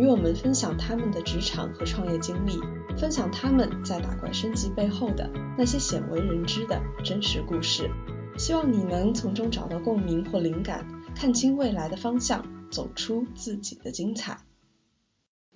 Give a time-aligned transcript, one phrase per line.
[0.00, 2.58] 与我们分享他们的职场和创业经历，
[2.96, 7.90] 分享他们在打怪升级背后的那些鲜为人知的真实故事。
[8.38, 14.38] 希望你能从中找到共鸣或灵感，看清未来的方向，走出自己的精彩。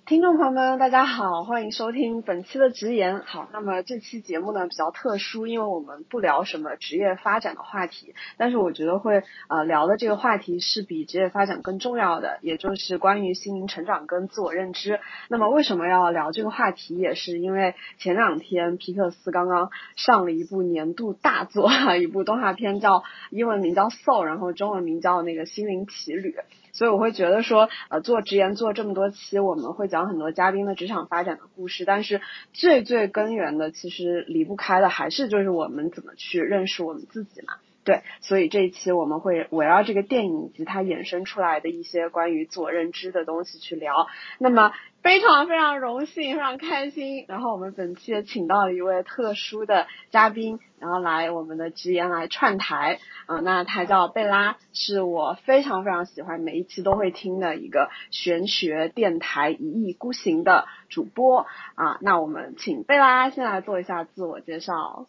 [0.07, 3.21] 听众朋友们，大家好，欢迎收听本期的直言。
[3.21, 14.99] 好，那么这期节目呢比较特殊，因为我们不聊什么职业发展的话题，但是我觉得会呃聊的这个话题是比职业发展更重要的，也就是关于心灵成长跟自我认知。
[15.27, 26.29] 那么为什么要聊这个话题，也是因为前两天皮克斯刚刚上了一部年度大作， 一部动画片叫英文名叫《Soul》，然后中文名叫那个《心灵奇旅》。
[26.75, 32.21] 所以我会觉得说，呃，做直言做这么多期，我们会讲很多嘉宾的职场发展的故事，但是
[32.53, 37.53] 最最根源的，其实离不开的还是就是我们怎么去认识我们自己嘛。
[37.85, 44.07] 对，所以这一期我们会围绕这个电影以及它衍生出来的一些关于自我认知的东西去聊。
[44.39, 44.73] 那么
[45.03, 47.25] 非常非常荣幸，非常开心。
[47.27, 53.37] 然后我们本期也请到了一位特殊的嘉宾，然后来我们的直言来串台啊。
[53.37, 61.97] 那他叫贝拉，是我非常非常喜欢，每一期都会听的一个玄学电台一意孤行的主播啊。
[62.01, 65.07] 那我们请贝拉先来做一下自我介绍。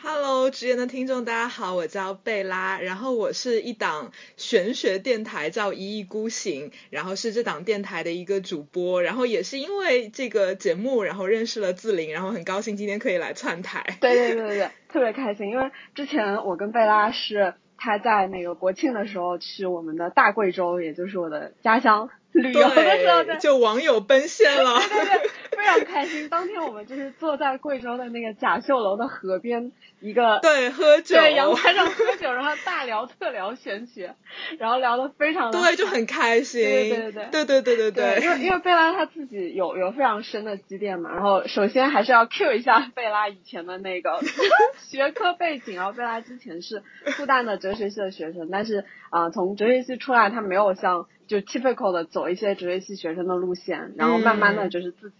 [0.00, 13.84] Hello，直言的听众，大家好，我叫贝拉，然后我是一档玄学电台叫一意孤行，然后是这档电台的一个主播，然后也是因为这个节目，然后认识了自林，然后很高兴今天可以来串台。
[14.00, 24.78] 对对对对对，特别开心，因为之前我跟贝拉是他在那个国庆的时候去我们的大贵州，也就是我的家乡旅游的时候，就网友奔现了。
[24.78, 26.28] 对对对，非常开心。
[26.28, 29.72] 当天我们就是坐在贵州的那个甲秀楼的河边。
[30.00, 34.14] 一个对喝酒，对阳台上喝酒，然后大聊特聊玄学，
[34.56, 44.20] 然后聊得非常的对，就很开心，对对对对对对对对，因为因为贝拉他自己有有非常深的积淀嘛，然后首先还是要 cue 一下贝拉以前的那个
[44.88, 46.84] 学科背景，然后贝拉之前是
[47.16, 55.16] 复旦的哲学系的学生，但是啊从哲学系出来，他没有像就 typical 的走一些哲学系学生的路线，然后慢慢的就是自己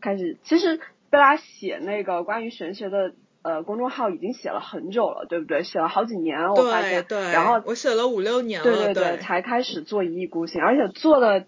[0.00, 3.12] 开始，其实贝拉写那个关于玄学的。
[3.42, 5.62] 呃，公众号已经写了很久了，对不对？
[5.62, 7.02] 写了好几年，我发现。
[7.08, 7.32] 对对。
[7.32, 8.64] 然后我写了五六年了。
[8.64, 11.46] 对对对，才开始做一意孤行，而且做的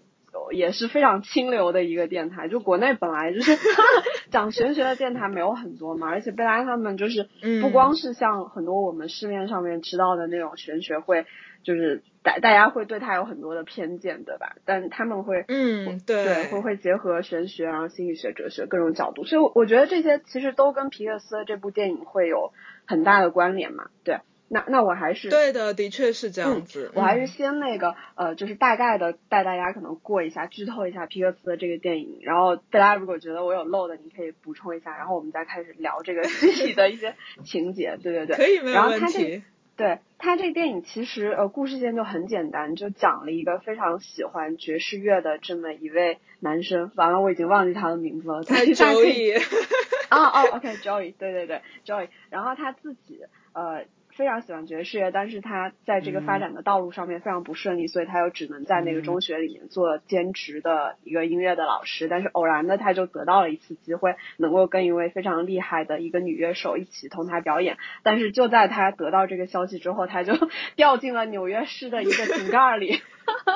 [0.51, 2.47] 也是非常清流的一个电台。
[2.47, 3.55] 就国内本来就是
[4.31, 7.29] 讲玄学的电台没有很多嘛，而且贝拉他们就是
[7.61, 11.27] 不光是像很多我们市面上面知道的那种玄学会。
[11.63, 14.55] 就是大大家会对他有很多的偏见，对吧？
[14.65, 22.53] 但他们会，嗯，对，会会结合玄学，然后心理学、哲学各种角度，所以我觉得这些其实都跟皮克斯这部电影会有
[22.85, 23.89] 很大的关联嘛。
[24.05, 26.91] 对，那那我还是对的，的确是这样子。
[26.95, 37.97] 我还是先那个呃，就是大概的带大家可能过一下，剧透一下皮克斯的这个电影，然后大家如果觉得我有漏的，你可以补充一下，然后我们再开始聊这个具体的一些情节。
[38.01, 39.43] 对对对，可以没有问题。
[39.75, 46.91] 对他这个电影其实呃故事线就很简单，就讲了一个非常喜欢爵士乐的这么一位男生。
[46.95, 48.43] 完了，我已经忘记他的名字了。
[48.43, 49.39] 他 Joey。
[50.11, 52.09] 哦哦，OK，Joey，对对对，Joey。
[52.29, 53.19] 然后他自己
[53.53, 53.85] 呃。
[54.15, 62.07] 非常喜欢爵士乐，但是他在这个发展的道路上面非常不顺利，所以他又只能在那个中学里面做兼职的一个音乐的老师。
[62.07, 67.77] 但是偶然的，他就得到了一次机会，能够跟一位非常厉害的一个女乐手一起同台表演。
[68.03, 70.33] 但是就在他得到这个消息之后，他就
[70.75, 73.01] 掉进了纽约市的一个井盖里，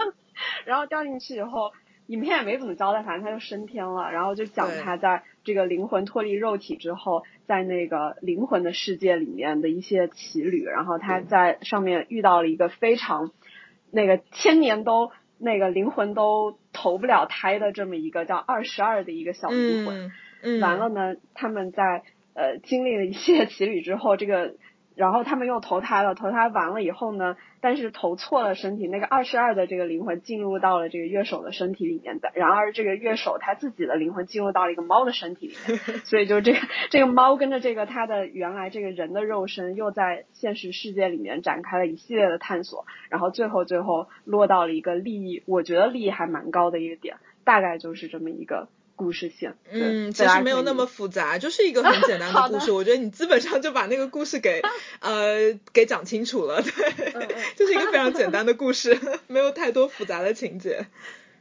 [0.65, 1.71] 然后掉进去以后。
[2.07, 13.31] 影片也没怎么交代，反正他就升天了，然后就讲他在这个灵魂脱离肉体之后，在那个灵魂的世界里面的一些奇旅，然后他在上面遇到了一个非常
[13.91, 20.11] 那个千年都那个灵魂都投不了胎的这么一个叫二十二的一个小灵魂，
[20.41, 22.03] 嗯完了呢，他们在
[22.33, 24.55] 呃经历了一些奇旅之后，这个。
[24.97, 36.59] 然后他们又投胎了，投胎完了以后呢，但是投错了身体，那个二十二的这个灵魂进入到了这个乐手的身体里面的，然而这个乐手他自己的灵魂进入到了一个猫的身体里面， 所以就这个
[36.89, 48.67] 这个猫跟着这个他的原来这个人的肉身，又在现实世界里面展开了一系列的探索，然后最后最后落到了一个利益，我觉得利益还蛮高的一个点，大概就是这么一个
[48.97, 49.55] 故事线。
[49.71, 52.73] 嗯，其实没有那么复杂， 就是一个很简单的故事。
[52.73, 54.61] 我觉得你基本上就把那个故事给
[54.99, 60.85] 呃给讲清楚了，对， 就是一个非常简单的故事，没有太多复杂的情节。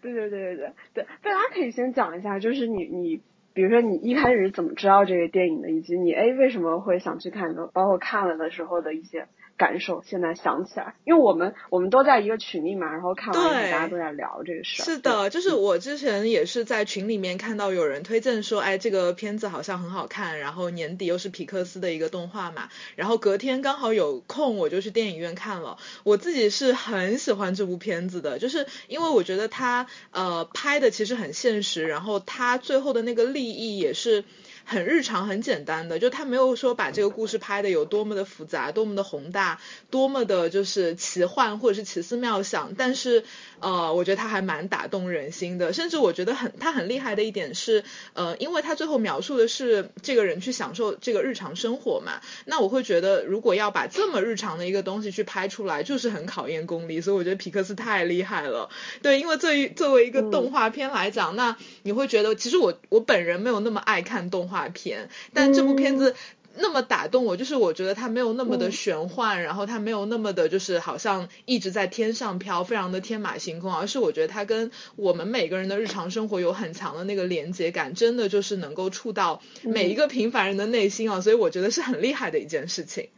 [0.01, 3.21] 对对对对对对，贝拉可以先讲一下，就是你你。
[3.57, 9.29] 比如说你一开始是怎么知道这个电影的，以及你哎为什么会想去看的，包括看了的时候的一些。
[9.57, 14.85] 感受现在想起来，因为我们我们都在一个群里嘛，然后看完大家都在聊这个事儿。
[14.85, 25.79] 是的，就是我之前也是在群里面看到有人推荐说，哎，这个片子好像很好看，然后年底又是皮克斯的一个动画嘛，然后隔天刚好有空，我就去电影院看了。
[26.05, 34.25] 我自己是很喜欢这部片子的，就是因为我觉得它呃拍的其实很现实，然后它最后的那个利益也是。
[34.69, 39.61] 很日常、很简单的，就他没有说把这个故事拍的有多么的复杂、多么的宏大、
[39.91, 43.25] 多么的就是奇幻或者是奇思妙想，但是
[43.61, 45.73] 呃，我觉得他还蛮打动人心的。
[45.73, 47.85] 甚至我觉得很他很厉害的一点是，
[48.15, 57.01] 呃，因为他最后描述的是这个人去享受这个日常生活嘛，那我会觉得如果要把这么日常的一个东西去拍出来，就是很考验功力。
[57.01, 58.69] 所以我觉得皮克斯太厉害了。
[59.01, 64.56] 对，因为作为作为一个动画片来讲，那你会觉得其实我我本人没有那么爱看动画。
[64.57, 66.15] 画片，但这部片子
[66.59, 83.11] 那么打动我，就是我觉得它没有那么的玄幻，然后它没有那么的，就是好像一直在天上飘，非常的天马行空，而是我觉得它跟我们每个人的日常生活有很强的那个连接感，真的就是能够触到每一个平凡人的内心啊，所以我觉得是很厉害的一件事情。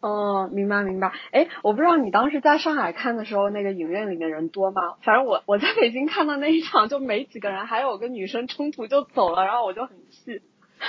[0.00, 1.10] 哦，明白明白。
[1.30, 4.96] 哎，我不知道你当时在上海看的时候，那个影院里面人多吗？
[5.02, 10.42] 反正我我在北京看的那一场就没几个人，还有个女生冲突就走了，然后我就很气。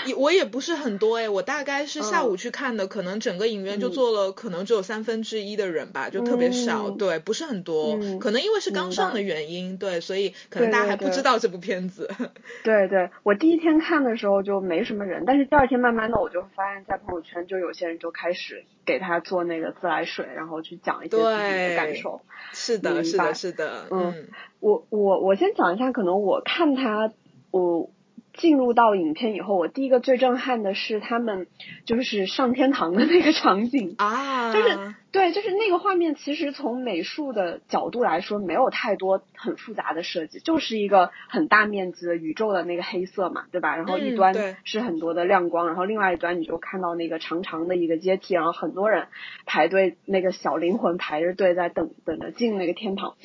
[0.05, 12.09] 也我也不是很多哎，我大概是下午去看的，可能整个影院就坐了，可能只有三分之一的人吧，就特别少，对，不是很多，可能因为是刚上的原因，对，所以可能大家还不知道这部片子。
[12.63, 22.21] 对对，我第一天看的时候就没什么人，但是第二天慢慢的我就发现，在朋友圈就有些人就开始给他做那个自来水，然后去讲一些自己的感受。
[22.51, 24.27] 是的，是的，是的，嗯，
[24.59, 27.13] 我我我先讲一下，可能我看他
[27.51, 27.89] 我。
[28.37, 31.47] 进入到影片以后，我第一个最震撼的是他们
[31.85, 43.77] 就是上天堂的那个场景啊，就是对，就是那个画面，其实从美术的角度来说，没有太多很复杂的设计，就是一个很大面积的宇宙的那个黑色嘛，对吧？
[43.77, 44.33] 然后一端
[44.65, 49.07] 是很多的亮光，然后另外一端你就看到那个长长的一个阶梯，然后很多人
[49.45, 53.15] 排队，那个小灵魂排着队在等等着进那个天堂。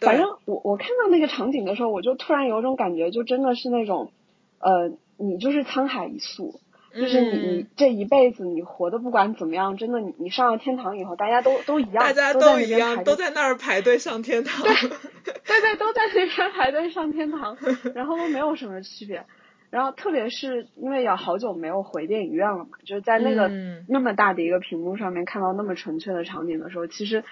[0.00, 4.12] 反正我我看到那个场景的时候，我就突然有种感觉，就真的是那种。
[4.60, 6.60] 呃，你就是沧海一粟，
[6.94, 17.56] 就是你你这一辈子你活的不管怎么样，真的你你上了天堂以后，大家都都一样，大家都一样，都在那儿排队上天堂，对对对，都在那边排队上天堂，
[17.94, 19.24] 然后都没有什么区别，
[19.70, 23.48] 然后特别是因为有好久没有回电影院了嘛，就是在那个
[23.88, 27.24] 那么大的一个屏幕上面看到那么纯粹的场景的时候，其实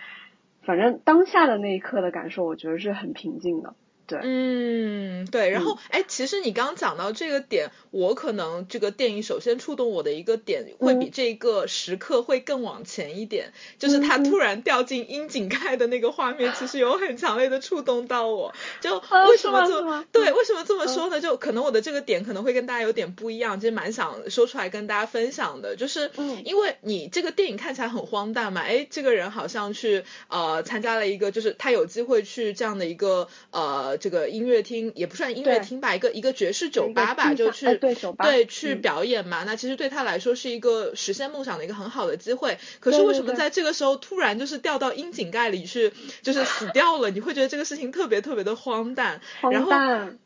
[0.62, 3.74] 反正当下的那一刻的感受，我觉得是很平静的。
[4.08, 18.54] 对，嗯，对，然后，哎，其实你刚刚讲到这个点，我可能这个电影首先触动我的一个点，会比这个时刻会更往前一点，就是他突然掉进窨井盖的那个画面，其实有很强烈的触动到我。
[18.80, 20.32] 就为什么这么对？
[20.32, 21.20] 为什么这么说呢？
[21.20, 26.10] 就可能我的这个点可能会跟大家有点不一样，其实蛮想说出来跟大家分享的，就是
[26.46, 33.97] 因为你这个电影看起来很荒诞嘛，哎，这个人好像去呃参加了一个，就是他有机会去这样的一个呃。
[33.98, 39.44] 这个音乐厅也不算音乐厅吧，一个一个爵士酒吧吧，就去对去表演嘛。
[39.44, 42.58] 那其实对他来说是一个实现梦想的一个很好的机会。
[42.80, 47.10] 可是为什么在这个时候突然就是掉到窨井盖里去，就是死掉了？
[47.10, 49.20] 你会觉得这个事情特别特别的荒诞。
[49.50, 49.70] 然后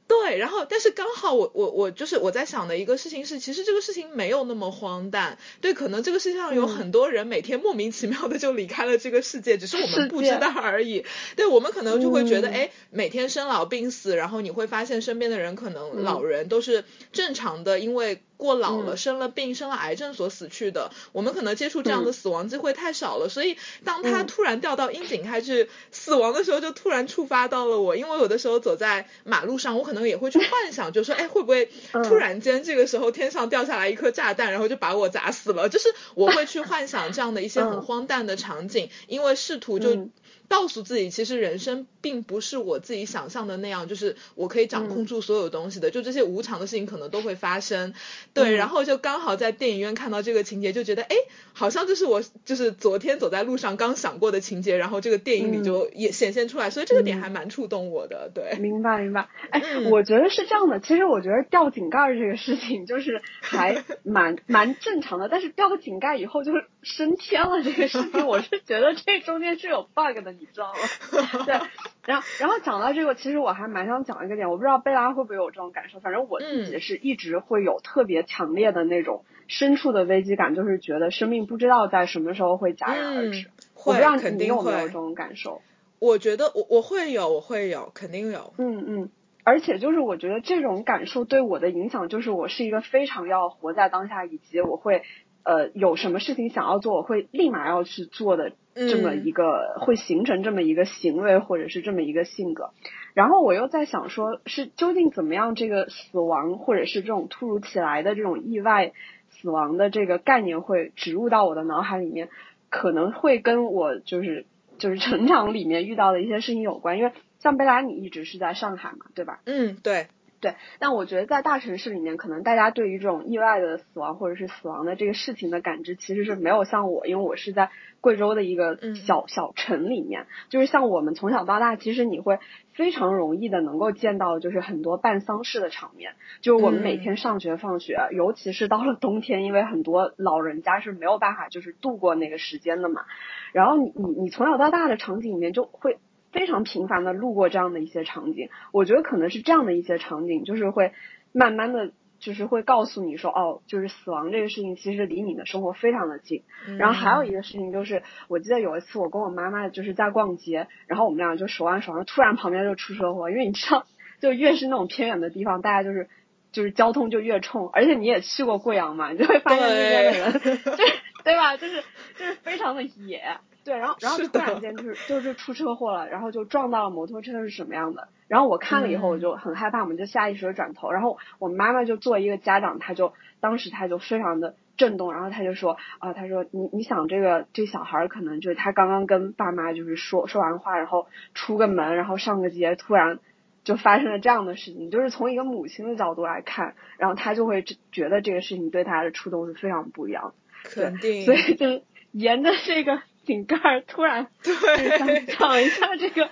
[0.07, 5.39] 对，然后但是刚好我我我就是我在想的一个事情是，其实这个事情没有那么荒诞。
[5.63, 11.07] 对，可能这个世界上有很多人每天莫名其妙的就离开了这个世界，只是我们不知道而已。
[11.37, 18.23] 对，我们可能就会觉得，哎，每天生老病死，然后你会发现身边的人可能老人都是正常的，因为。
[18.37, 31.71] 过老了，生了病，生了癌症所死去的，我们可能接触这样的死亡机会太少了，所以当他突然掉到阴井开去死亡的时候，就突然触发到了我，因为有的时候走在马路上，我可能也会去幻想，就说，哎，会不会
[32.05, 35.69] 突然间这个时候天上掉下来一颗炸弹，然后就把我砸死了？
[35.69, 40.09] 就是我会去幻想这样的一些很荒诞的场景，因为试图就。
[40.49, 47.95] 告诉自己，其实人生并不是我自己想象的那样，就是我可以掌控住所有东西的，就这些无常的事情可能都会发生。
[48.35, 51.17] 对，然后就刚好在电影院看到这个情节，就觉得哎，
[51.53, 58.31] 好像就是我就是昨天走在路上刚想过的情节，然后这个电影里就也显现出来，所以这个点还蛮触动我的。
[58.35, 59.29] 对，明白明白。
[59.51, 59.61] 哎，
[59.91, 71.45] 我觉得是这样的，其实我觉得掉井盖这个事情就是还 蛮蛮正常的，但是掉个井盖以后就是升天了这个事情，我是觉得这中间是有 bug 的，你知道吗？
[71.45, 71.55] 对。
[72.05, 76.01] 然后，然后讲到这个，其实我还蛮想讲一个点，我不知道贝拉会不会有这种感受。
[76.01, 83.49] 反正我自己是一直会有特别强烈的那种深处的危机感，就是觉得生命不知道在什么时候会戛然而止。
[83.85, 85.61] 我不知道你有没有这种感受？
[85.99, 88.53] 我觉得我我会有，我会有，肯定有。
[88.59, 89.11] 嗯嗯。
[89.45, 95.03] 而且就是我觉得这种感受对我的影响，就是我是一个非常要活在当下，以及我会
[95.43, 98.53] 呃有什么事情想要做，我会立马要去做的。
[98.75, 102.71] 这么一个会形成这么一个行为或者是这么一个性格，
[103.15, 108.93] 然后我又在想说，是究竟怎么样这个死亡或者是这种突如其来的这种意外
[109.31, 112.29] 死亡的这个概念会植入到我的脑海里面，
[112.71, 114.47] 可能会跟我就是
[114.79, 119.41] 就是成长里面遇到的一些事情有关，因为像贝拉你一直是在上海嘛，对吧？
[119.45, 120.07] 嗯，对。
[120.43, 127.71] 对，但我觉得在大城市里面，可能大家对于这种意外的死亡或者是死亡的这个事情的感知，其实是没有像我，因为我是在
[128.01, 132.41] 贵州的一个小小城里面，就是像我们从小到大，其实你会
[132.73, 143.05] 非常容易的能够见到，就是很多办丧事的场面，就是我们每天上学放学，尤其是到了冬天，因为很多老人家是没有办法就是度过那个时间的嘛，
[143.53, 145.99] 然后你你你从小到大的场景里面就会。
[146.33, 150.93] 非常频繁的路过这样的一些场景，我觉得可能是这样的一些场景，就是会
[151.33, 156.45] 慢慢的就是会告诉你说，哦，就是死亡这个事情其实离你的生活非常的近。
[156.79, 163.85] 然后还有一个事情就是，我记得有一次我跟我妈妈就是在逛街，然后我们俩就手挽手，然后突然旁边就出车祸，因为你知道，
[164.21, 166.09] 就越是那种偏远的地方，大家就是
[166.53, 170.33] 就是交通就越冲，而且你也去过贵阳嘛，你就会发现那边的人，
[170.77, 170.87] 对
[171.25, 171.57] 对吧？
[171.57, 171.83] 就是
[172.17, 173.23] 就是非常的野。
[173.65, 178.09] 对，然后然后突然间就是就是出车祸了，然后就撞到了摩托车是什么样的？
[178.27, 193.21] 然后我看了以后我就很害怕，我们就下意识的转头，然后我妈妈就作为一个家长，她就当时她就非常的震动，然后她就说啊，她说你你想这个这小孩可能就是他刚刚跟爸妈就是说说完话，然后出个门，然后上个街，突然
[193.65, 203.03] 就发生了这样的事情，就是从一个母亲的角度来看，然后她就会觉得这个事情对他的触动是非常不一样，肯定，所以就沿着这个。
[203.25, 206.31] 井盖突然对想讲一下这个。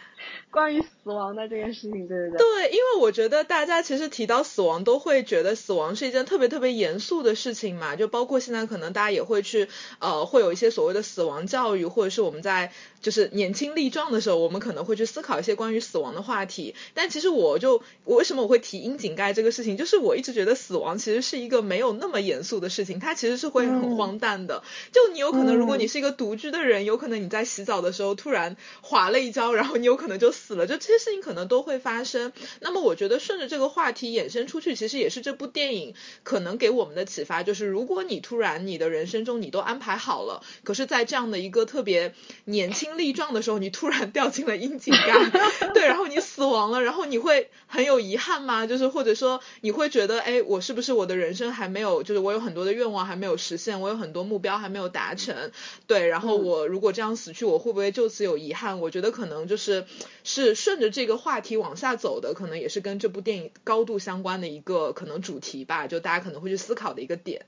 [0.50, 2.38] 关于死亡的这件事情，对对对。
[2.38, 7.97] 对，因为我觉得大家其实提到死亡，都会觉得死亡是一件特别特别严肃的事情嘛。
[7.97, 16.75] 就包括现在可能大家也会去呃，会有一些所谓的死亡教育，或者是我们在就是年轻力壮的时候，我们可能会去思考一些关于死亡的话题。
[16.95, 24.62] 但其实我就我为什么我会提窨井盖这个事情，就是我一直觉得死亡其实是一个没有那么严肃的事情，它其实是会很荒诞的。
[24.92, 30.30] 就你有可能，如果你是一个独居的人，有可能你在洗澡的时候突然滑了一跤，然后你有可能就。
[30.40, 32.32] 死了，就这些事情可能都会发生。
[32.61, 48.66] 那么我觉得顺着这个话题衍生出去，其实也是这部电影可能给我们的启发，就是如果你突然你的人生中你都安排好了，可是，在这样的一个特别年轻力壮的时候，你突然掉进了阴井 盖，对，然后你死亡了，然后你会很有遗憾吗？
[48.66, 55.52] 就是或者说你会觉得，哎，我是不是我的人生还没有，就是我有很多的愿望还没有实现，我有很多目标还没有达成，
[55.87, 58.80] 对，然后我如果这样死去，我会不会就此有遗憾？
[58.80, 59.85] 我觉得可能就是。
[60.23, 67.42] 是顺着这个话题往下走的，可能也是跟这部电影高度相关的一个可能主题吧，就大家可能会去思考的一个点。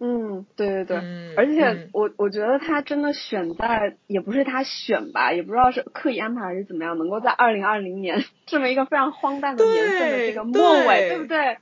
[0.00, 11.58] 嗯，对对对，而且我我觉得他真的选在也不是他选吧，也不知道是刻意安排还是怎么样，能够在二零二零年这么一个非常荒诞的年份的这个末尾，对不对？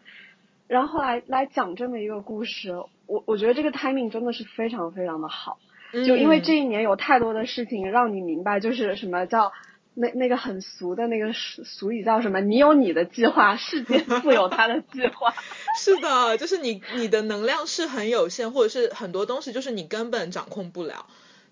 [0.67, 2.73] 然后来来讲这么一个故事，
[3.07, 5.59] 我我觉得这个 timing 真的是非常非常的好，
[5.93, 9.53] 就因为这一年有太多的事情让你明白，就是什么叫。
[9.95, 12.41] 那那个很俗的那个俗俗语叫什么？
[12.41, 15.35] 你有你的计划，世界自有它的计划。
[15.79, 21.07] 是的，就是你你的能量是很有限，或者是很多东西就是你根本掌控不了。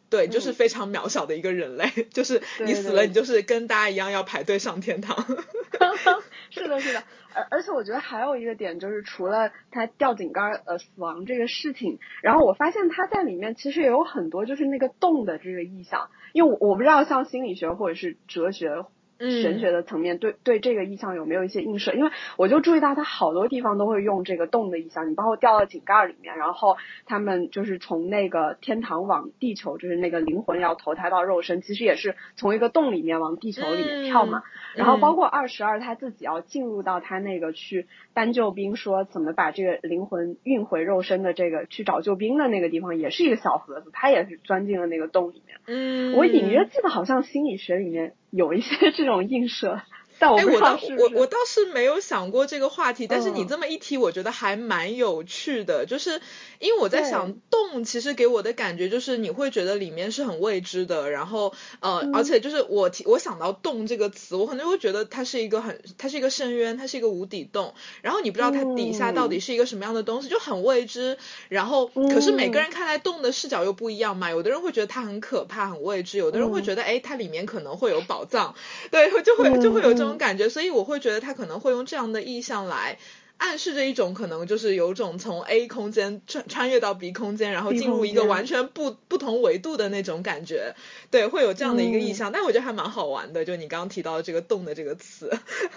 [0.09, 5.16] 对，就是非常渺小的一个人类， 就是你死了，你就是跟大家一样要排队上天堂。
[6.50, 18.84] 是的，是的，而而且我觉得还有一个点就是，除了他掉井盖呃死亡这个事情，然后我发现他在里面其实也有很多就是那个洞的这个意象，因为我我不知道像心理学或者是哲学
[19.20, 21.92] 玄学的层面，对对这个意象有没有一些映射？
[21.92, 34.42] 因为我就注意到他好多地方都会用这个洞的意象，你包括掉到井盖里面，然后他们就是从那个天堂往地球，就是那个灵魂要投胎到肉身，其实也是从一个洞里面往地球里面跳嘛。
[34.74, 45.58] 然后包括二十二他自己要进入到他那个去搬救兵，说怎么把这个灵魂运回肉身的这个去找救兵的那个地方，也是一个小盒子，他也是钻进了那个洞里面。
[45.66, 49.82] 嗯，我隐约记得好像心理学里面有一些这种映射。
[50.20, 55.86] 但我我倒我我倒是没有想过这个话题，但是你这么一提，我觉得还蛮有趣的。
[55.86, 56.20] 就是
[56.58, 67.72] 因为我在想，洞其实给我的感觉就是你会觉得里面是很未知的，然后呃，而且就是我提我想到洞这个词，我可能会觉得它是一个很它是一个深渊，它是一个无底洞，
[68.02, 71.16] 然后你不知道它底下到底是一个什么样的东西，就很未知。
[71.48, 78.54] 然后可是每个人看待洞的视角又不一样嘛，有的人会觉得它很可怕、很未知，有的人会觉得哎，它里面可能会有宝藏，
[78.92, 80.10] 对，就会就会有这种。
[80.19, 82.99] 感觉，所以我会觉得他可能会用这样的意象来
[83.38, 90.75] 暗示着一种可能，就是有种从 A 空间穿穿越到 B 空间，然后进入一个完全不不同维度的那种感觉。
[91.11, 93.43] 对，会有这样的一个意象，但我觉得还蛮好玩的。
[93.43, 95.31] 就你刚刚提到的这个“动”的这个词。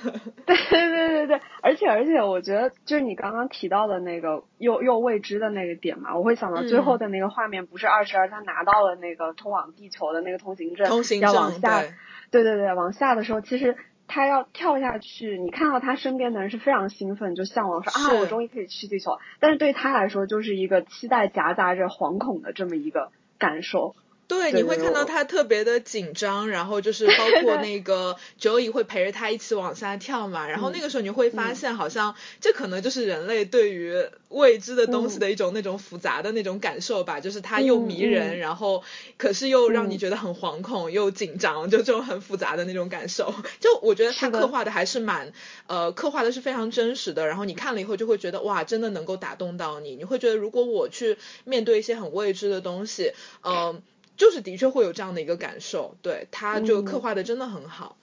[0.45, 11.81] 对对对对对，而且而且，我觉得就是你刚刚提到的那个又又未知的那个点嘛，我会想到最后的那个画面，不是二十二他拿到了那个通往地球的那个通行证，通行证，要往下，
[12.29, 13.77] 对对对，往下的时候，其实。
[14.07, 19.17] 他要跳下去，你看到他身边的人是非常兴奋，就向往说啊，我终于可以去地球。
[19.39, 23.95] 但是对他来说，就是一个期待夹杂着惶恐的这么一个感受。
[24.27, 38.83] 对，你会看到他特别的紧张，然后就是 包括那个 Joey 会陪着他一起往下跳嘛，然后那个时候你会发现，好像这可能就是人类对于未知的东西的一种那种复杂的那种感受吧，就是它又迷人，然后
[39.17, 43.33] 可是又让你觉得很惶恐又紧张，就这种很复杂的那种感受。
[43.59, 45.31] 就我觉得他刻画的还是蛮
[45.67, 53.11] 呃，刻画的是非常真实的，然后你看了以后就会觉得哇，真的能够打动到你，你会觉得如果我去面对一些很未知的东西，
[53.43, 53.81] 嗯。
[54.17, 57.97] 就是的确会有这样的一个感受，对，他就刻画的真的很好。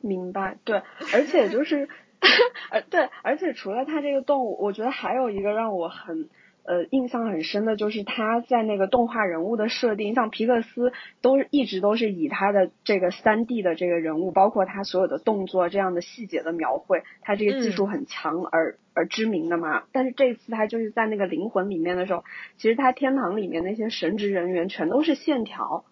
[0.00, 1.88] 明白，对，而且就是，
[2.70, 6.28] 而，对，而且除了他这个动物，我觉得还有一个让我很。
[6.64, 19.82] 呃，印象很深的就是他在那个动画人物的设定，像皮克斯都是一直都是以他的这个三 D 的这个人物，包括他所有的动作这样的细节的描绘，他这个技术很强而而知名的嘛。
[19.90, 22.22] 但是这次他就是在那个灵魂里面的时候，
[22.56, 25.84] 其实他天堂里面那些神职人员全都是线条，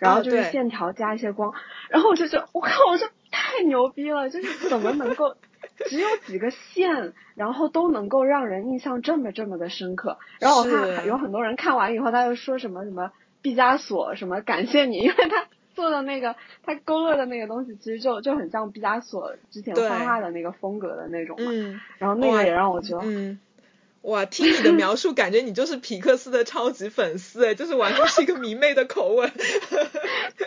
[0.00, 1.52] 然后就是线条加一些光，
[1.88, 5.36] 然后我就觉得我靠，我这太牛逼了，就是怎么能够。
[5.84, 10.18] 只有几个线，然后都能够让人印象这么这么的深刻。
[10.40, 13.12] 然后我看有很多人看完以后，他就说什么什么
[13.42, 16.34] 毕加索什么感谢你，因为他做的那个
[16.64, 21.80] 他勾勒的那个东西，其实就就很像毕加索之前画画的那个风格的那种嘛。
[21.98, 23.38] 然后那个也让我觉得，嗯，
[24.02, 29.30] 哇，听你的描述，感觉你就是皮克斯的超级粉丝哎，就是完全是一个迷妹的口吻。
[29.36, 30.46] 对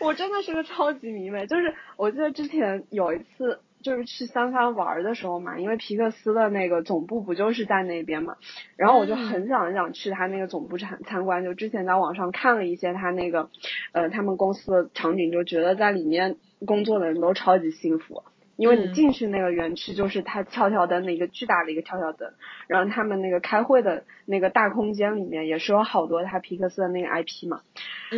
[0.00, 3.60] 我真的是个超级迷妹，就是我记得之前有一次。
[3.86, 8.36] 就是去三藩玩的时候嘛，因为皮克斯的那个总部不就是在那边嘛，
[8.74, 11.44] 然后我就很想很想去他那个总部参参观。
[11.44, 13.48] 就之前在网上看了一些他那个，
[13.92, 18.24] 呃，他们公司的场景，就觉得在里面工作的人都超级幸福，
[18.56, 22.32] 因为你进去那个园区就是他跳跳灯的一个巨大的一个跳跳灯，
[22.66, 27.60] 然后他们那个开会的那个大空间里面也是有好多他皮克斯的那个 IP 嘛，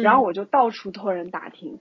[0.03, 1.79] 然后我就到处托人打听。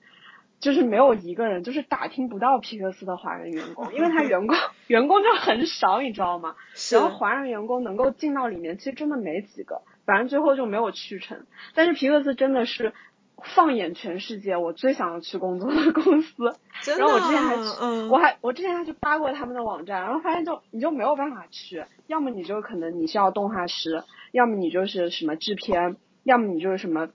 [0.60, 6.56] 就是没有一个人，就是打听不到皮克斯的华人员工， 因为他员工 员工就很少，你知道吗？
[6.98, 11.46] 然后华人员工能够进到里面，其实真的没几个，反正最后就没有去成。
[11.76, 12.94] 但是皮克斯真的是
[13.44, 16.56] 放眼全世界，我最想要去工作的公司。
[16.98, 27.10] 然后我之前还去，我还我之前还去扒过他们的网站，然后发现就你就没有办法去，要么你就可能你是要动画师，要么你就是什么制片，要么你就是什么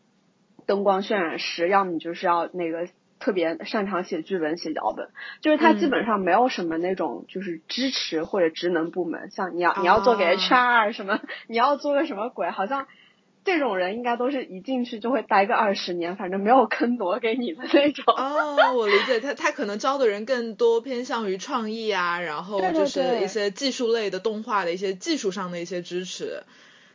[0.64, 2.87] 灯光渲染师，要么你就是要那个。
[3.22, 12.88] 特别擅长写剧本、写脚本，就是他基本上没有什么那种就是支持或者职能部门，像你要你要做给 HR 什么， 你要做个什么鬼，好像
[13.44, 18.04] 这种人应该都是一进去就会待个二十年，反正没有坑挪给你的那种。
[18.16, 26.42] 哦，我理解他，他可能招的人更多偏向于创意啊，然后就是一些技术类的动画的一些技术上的一些支持。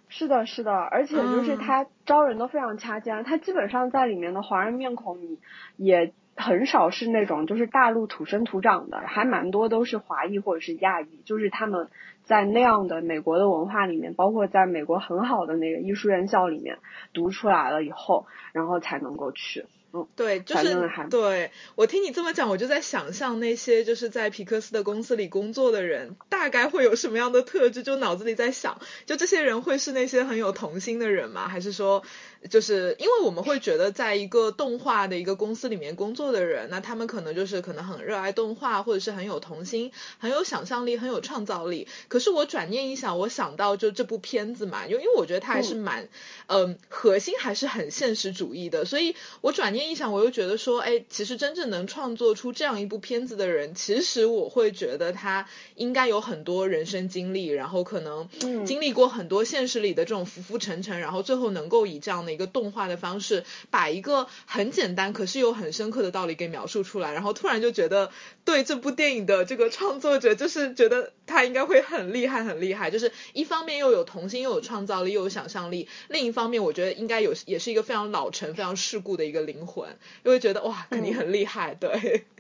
[0.10, 5.38] 是的，是的，而且就是他招人都非常掐尖，他基本上在里面的华人面孔，你
[5.76, 11.90] 也很少是那种就是大陆土生土长的，还蛮多都是华裔或者是亚裔，就是他们
[12.24, 16.78] 在那样的美国的文化里面，包括在美国很好的那个艺术院校里面
[17.14, 19.66] 读出来了以后，然后才能够去。
[19.94, 27.84] 嗯，对，就是对我听你这么讲，我就在想象那些就是在皮克斯的公司里工作的人，大概会有什么样的特质？
[27.84, 31.48] 就脑子里在想，就这些人会是那些很有童心的人吗？
[31.48, 32.04] 还是说？
[32.52, 41.88] 就是因为我们会觉得，在一个动画的一个公司里面工作的人，那他们可能就是可能很热爱动画，或者是很有童心，很有想象力，很有创造力。
[42.08, 46.08] 可是我转念一想，我想到就这部片子嘛，因为因为我觉得它还是蛮，
[46.46, 48.86] 嗯，核心还是很现实主义的。
[48.86, 58.30] 所以我转念一想，我又觉得说，哎，其实真正能创作出这样一部片子的人，其实我会觉得他应该有很多人生经历，然后可能
[58.66, 62.38] 经历过很多现实里的这种浮浮沉沉，然后最后能够以这样的。
[62.38, 68.12] 一个动画的方式，把一个很简单可是又很深刻的道理给描述出来，然后突然就觉得
[68.46, 72.90] 对这部电影的这个创作者，就是觉得他应该会很厉害，很厉害。
[72.90, 79.88] 就是一方面又有童心，又有创造力，又有想象力；另一方面，我觉得应该有，也是一个非常老成、非常世故的一个灵魂，
[80.24, 81.76] 就会觉得哇，肯定很厉害。
[81.76, 82.24] 对。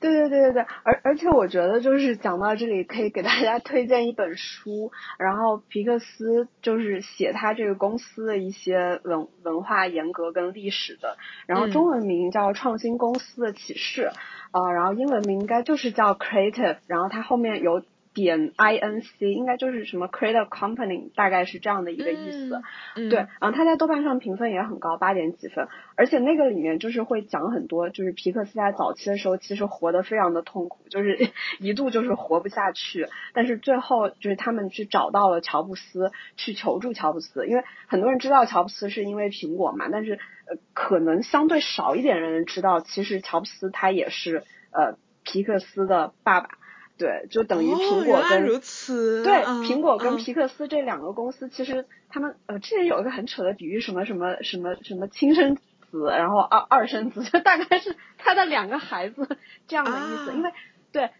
[0.00, 14.10] 对对对对对，而而且我觉得就是讲到这里，可以给大家推荐一本书，然后皮克斯就是写他这个公司的一些文文化严格跟历史的，然后中文名叫《创新公司的启示》，
[14.58, 17.82] 呃，然后英文名应该就是叫 Creative，然后它后面有。
[18.16, 22.62] 点 I N C 应该就是什么 creative company，大概是这样的一个意思。
[22.94, 25.68] 对，然后他在豆瓣上评分也很高，八点几分。
[25.96, 31.28] 而且那个里面就是会讲很多，就是皮克斯在早期的时候其实活得非常的痛苦，就是
[31.60, 33.06] 一度就是活不下去。
[33.34, 40.14] 但是最后就是他们去找到了乔布斯，去求助乔布斯，因为很多人知道乔布斯是因为苹果嘛，但是
[40.48, 46.48] 呃可能相对少一点人知道，其实乔布斯他也是呃皮克斯的爸爸。
[46.98, 55.62] 对，就等于苹果跟如此对苹果跟皮克斯这两个公司，其实他们呃之前有一个很扯的比喻，什么什么什么什么亲生子，
[56.10, 59.36] 然后二二生子，就大概是他的两个孩子
[59.68, 60.32] 这样的意思。
[60.34, 60.50] 因为
[60.92, 61.10] 对，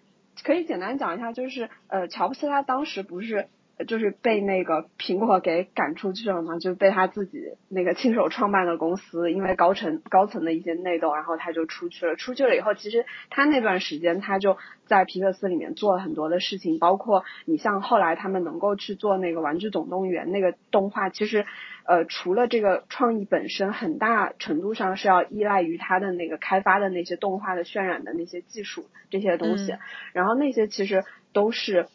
[0.42, 3.48] 可以简单讲一下，就是呃乔布斯他当时不是。
[3.86, 12.16] 就是被那个苹果给赶出去了嘛，就被他自己那个亲手创办的公司，因为高层高层的一些内斗，然后他就出去了。
[12.16, 21.44] 出去了以后，其实他那段时间他就在皮克斯里面做了很多的事情，包括你像后来他们能够去做那个玩具总动员那个动画，其实
[21.84, 29.74] 呃除了这个创意本身，很大程度上是要依赖于他的那个开发的那些动画的渲染的那些技术这些东西，
[30.14, 31.88] 然后那些其实都是。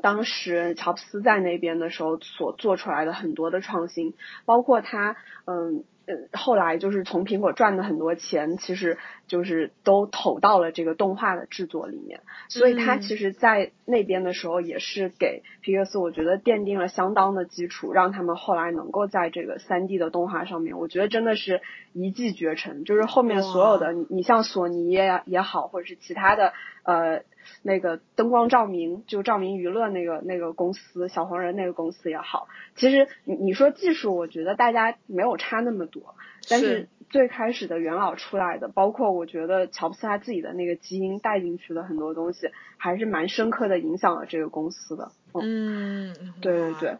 [0.00, 5.84] 当时乔布斯在那边的时候所做出来的很多的创新，包括他，嗯。
[6.04, 21.60] 呃，后来就是从苹果赚的很多钱，其实就是都投到了这个动画的制作里面，所以他其实，在那边的时候也是给皮克斯，我觉得奠定了相当的基础，让他们后来能够在这个三 D 的动画上面，我觉得真的是
[21.92, 22.84] 一骑绝尘。
[22.84, 26.52] 就是后面所有的，你你像索尼也也好，或者是其他的
[26.82, 27.22] 呃
[27.62, 35.86] 那个灯光照明，就照明娱乐那个那个公司，小黄人那个公司也好，其实你你说技术，我觉得大家没有差那么。
[35.92, 36.14] 多，
[36.48, 45.10] 但是最开始的元老出来的，包括我觉得乔布斯他自己的那个基因带进去的很多东西，还是蛮深刻的影响了这个公司的。
[45.34, 46.96] 嗯，对对对，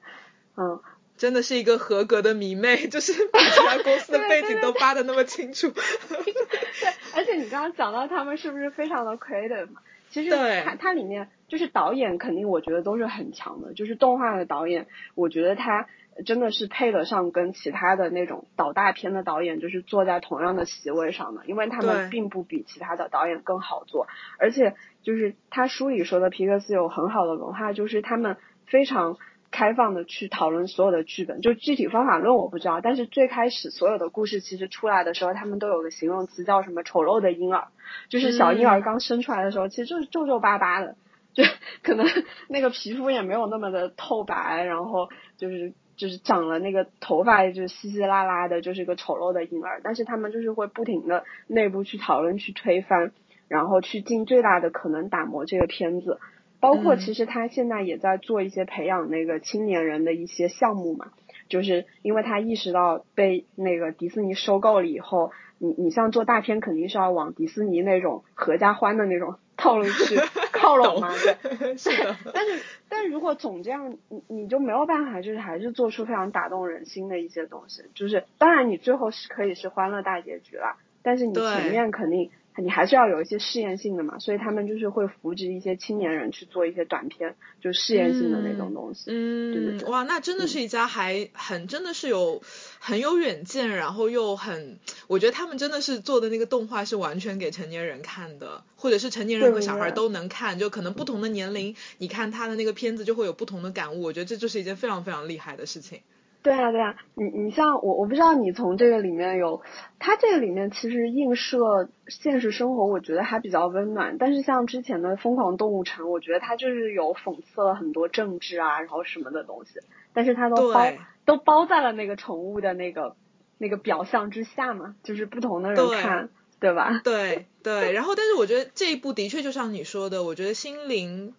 [0.56, 0.80] 嗯，
[1.22, 5.70] 真的是一个合格的迷妹， 就是把其他公司的背景都扒的那么清楚。
[5.70, 9.82] 对，而且你刚刚讲到他们是不是非常的 creative 嘛？
[10.10, 10.30] 其实
[10.64, 15.86] 它它里面就是导演肯定我觉得都是很强的，就是动画的导演，我觉得他。
[16.26, 24.06] 真的是配得上跟其他的那种导大片的导演，就是坐在同样的席位上的，因为他们并不比其他的导演更好做，
[24.38, 29.16] 而且就是他书里说的皮克斯有很好的文化，就是他们非常
[29.52, 37.68] 开放的去讨论所有的剧本，就具体方法论我不知道，但是最开始所有的故事其实出来的时候，他们都有个形容词叫什么丑陋的婴儿，
[38.08, 40.96] 就是小婴儿刚生出来的时候，其实就是皱皱巴巴的，
[41.34, 41.44] 就
[41.84, 42.04] 可能
[42.48, 45.72] 那个皮肤也没有那么的透白，然后就是。
[45.94, 49.80] 就是长了那个头发，就是稀稀拉拉的，就是个丑陋的婴儿。
[49.84, 53.12] 但是他们就是会不停的内部去讨论、去推翻，
[53.46, 56.18] 然后去尽最大的可能打磨这个片子。
[56.62, 61.12] 包括其实他现在也在做一些培养那个青年人的一些项目嘛，
[61.48, 69.34] 就是因为他意识到被那个迪士尼收购了以后，你你像做大片肯定是要往迪士尼那种合家欢的那种。
[69.54, 70.16] 套路去
[70.50, 72.16] 靠拢嘛，对，是的。
[72.34, 77.84] 但是，但是如果总这样，你你就没有办法，就是还是做出非常打动人心的一些东西。
[77.94, 89.10] 就是，当然你最后是可以是欢乐大结局了，但是你前面肯定你还是要有一些试验性的嘛，所以他们就是会扶植一些青年人去做一些短片，就试验性的那种东西。
[89.10, 92.42] 嗯，哇，那真的是一家还很真的是有
[92.78, 104.02] 很有远见，然后又很，我觉得他们真的是做的那个动画是完全给成年人看的，或者是成年人和小孩都能看，就可能不同的年龄，你看他的那个片子就会有不同的感悟。
[104.02, 106.00] 我觉得这就是一件非常非常厉害的事情。
[106.42, 109.62] 对啊，对啊，你你像我，我不知道你从这个里面有，
[110.00, 114.18] 它这个里面其实映射现实生活，我觉得还比较温暖。
[114.18, 119.78] 但是像之前的《疯狂动物城》，我觉得它就是有讽刺了很多政治啊，然后什么的东西，
[120.12, 120.80] 但是它都包
[121.24, 123.14] 都包在了那个宠物的那个
[123.58, 126.28] 那个表象之下嘛，就是不同的人看，
[126.58, 127.00] 对吧？
[127.04, 131.34] 对对，然后但是我觉得这一部的确就像你说的，我觉得心灵。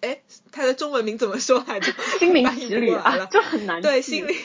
[0.00, 0.20] 哎，
[0.52, 1.92] 它的中文名怎么说来着？
[2.18, 4.36] 心灵奇旅啊，就很难对心灵。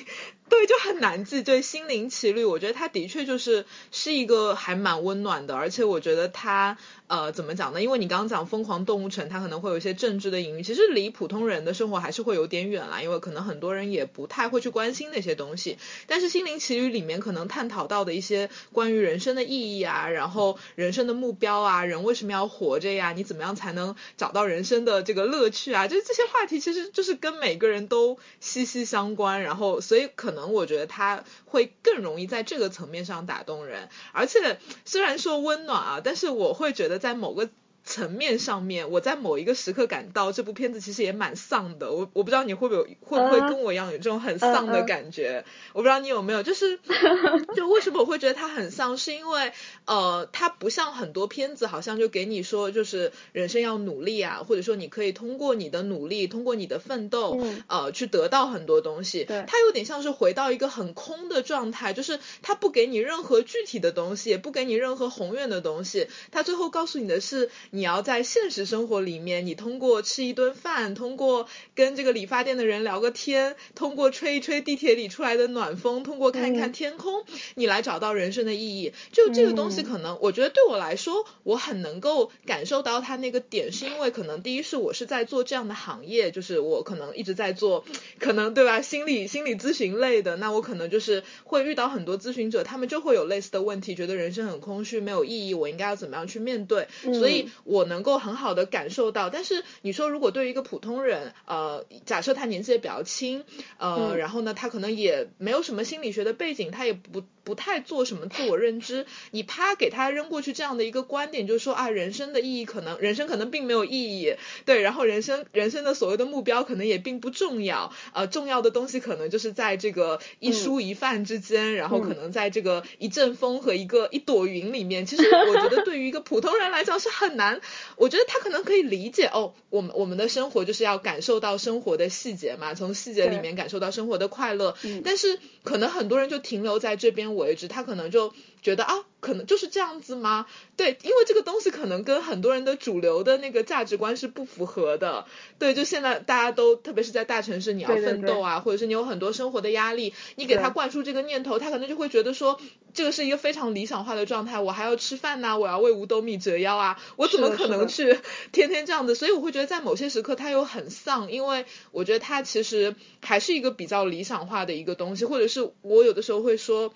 [0.49, 1.41] 对，就很难记。
[1.41, 6.77] 对，心灵奇旅，我觉得它的确就是是一个还蛮温暖的，而且我觉得它
[7.07, 7.81] 呃怎么讲呢？
[7.81, 15.77] 因为你刚刚讲《疯狂动物城》，它可能会有一些政治的隐喻，其实离普通人的生活还是会有点远啦，因为可能很多人也不太会去关心那些东西。
[16.07, 23.13] 但是《心灵奇旅》里面可能探讨到的一些关于人生的意义啊，然后人生的目标啊，人为什么要活着呀？
[23.13, 25.87] 你怎么样才能找到人生的这个乐趣啊？
[25.87, 29.41] 就是这些话题，其实就是跟每个人都息息相关。
[29.41, 30.51] 然后，所以可可能。
[30.53, 37.49] 我觉得他会更容易在这个层面上打动人，而且虽然说温暖啊，但是我会觉得在某个。
[37.85, 41.91] 层面上面，我在某一个时刻感到这部片子其实也蛮丧的。
[41.91, 45.43] 我我不知道你会不会会不会跟我一样有这种很丧的感觉。
[45.73, 46.79] 我不知道你有没有，就是
[47.55, 49.51] 就为什么我会觉得它很丧，是因为
[49.85, 59.25] 呃，它不像很多片子，好像就给你说就是人生要努力啊，或者说你可以通过你的努力，通过你的奋斗，呃，去得到很多东西。
[59.45, 66.07] 它有点像是回到一个很空的状态，就是它不给你任何具体的东西，也不给你任何宏远的东西。
[66.31, 67.49] 它最后告诉你的是。
[67.75, 78.93] 你要在现实生活里面，你通过吃一顿饭，通过跟这个理发店的人聊个天，通过吹一吹地铁里出来的暖风，通过看一看天空，你来找到人生的意义。
[79.11, 87.83] 就这个东西，可能我觉得对我来说，我很能够感受到它那个点，是因为可能第一是我是在做这样的行业，就是我可能一直在做，
[88.19, 88.83] 可能对吧？
[88.83, 96.87] 心理心理咨询类的，那我可能就是会遇到很多咨询者，他们就会有类似的问题，觉得人生很空虚，没有意义，我应该要怎么样去面对？
[97.01, 97.49] 所以。
[97.63, 103.43] 我能够很好的感受到，但是你说如果对于一个普通人，呃，假设他年纪也比较轻，
[103.77, 127.59] 呃，然后呢，他可能也没有什么心理学的背景，他也不不太做什么自我认知，你啪给他扔过去这样的一个观点，就是说啊，人生的意义可能人生可能并没有意义，对，然后人生人生的所谓的目标可能也并不重要，呃，重要的东西可能就是在这个一蔬一饭之间，然后可能在这个一阵风和一个一朵云里面，其实我觉得对于一个普通人来讲是很难。
[127.97, 134.75] 我觉得他可能可以理解哦，我们我们的生活就是要感受到生活的细节嘛，从细节里面感受到生活的快乐。
[135.03, 140.45] 但是可能很多人就停留在这边为止，他可能就觉得啊，可能就是这样子吗？
[140.77, 145.25] 对，因为这个东西可能跟很多人的主流的那个价值观是不符合的。
[145.59, 152.59] 对，就现在大家都特别是在大城市，你要奋斗啊，或者是你有很多生活的压力，你给他灌输这个念头，他可能就会觉得说，
[152.93, 158.19] 这个是一个非常理想化的状态，我还要吃饭呐，我要为五斗米折腰啊，我怎么可能去
[158.51, 159.15] 天天这样子？
[159.15, 166.93] 所以我会觉得在某些时刻他又很丧，因为我觉得他其实还是一个比较理想化的一个东西，或者是我有的时候会说，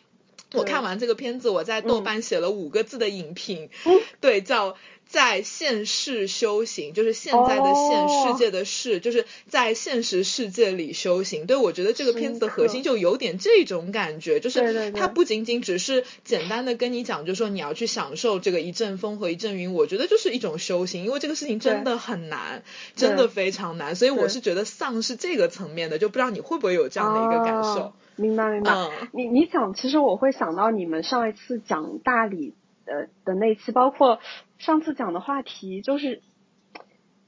[0.57, 3.69] 我看完这个片子，我在豆瓣写了五个字的影评，
[4.19, 4.75] 对，叫。
[5.09, 11.45] 在现世修行，就是现在的现世界的世，就是在现实世界里修行。
[11.45, 22.65] 对我觉得这个片子的核心就有点这种感觉，就是它不仅仅只是简单的跟你讲，就是说你要去享受这个一阵风和一阵云，我觉得就是一种修行，因为这个事情真的很难，
[22.97, 23.95] 真的非常难。
[23.95, 27.93] 所以我是觉得丧是这个层面的，就不知道你会不会有这样的一个感受？
[28.17, 28.71] 明白明白。
[29.13, 32.55] 你你讲，其实我会想到你们上一次讲大理。
[32.89, 34.19] 呃的那期，包括
[34.59, 36.21] 上次讲的话题，就是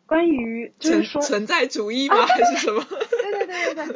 [0.06, 2.16] 关于就是说存在主义吗？
[2.26, 2.82] 还是什么？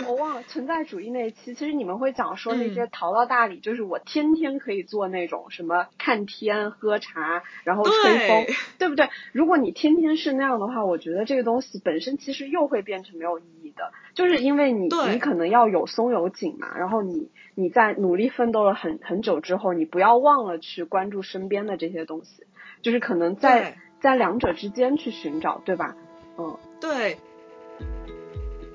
[0.08, 1.54] 我忘了存在主义那一期。
[1.54, 8.46] 其实你们会讲说那些逃到大理，就是我天天可以做那种什么看天、喝茶，然后吹风，
[8.78, 9.10] 对不对？
[9.32, 17.30] 如果你天天是那样的话，我觉得这个东西本身其实又会变成没有意义的，就是因为你你可能要有松有紧嘛，然后你。
[17.56, 22.48] 你在努力奋斗了很很久之后，你不要忘了去关注身边的这些东西，
[22.82, 25.96] 就是可能在在两者之间去寻找，对吧？
[26.40, 27.20] 嗯，对。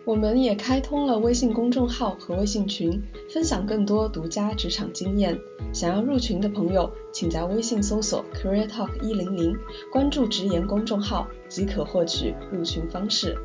[0.08, 2.98] 我们也开通了微信公众号和微信群，
[3.30, 5.38] 分享更多独家职场经验。
[5.70, 9.54] 想要入群的朋友，请在微信搜索 Career Talk 一零零，
[9.92, 13.36] 关注直言公众号即可获取入群方式。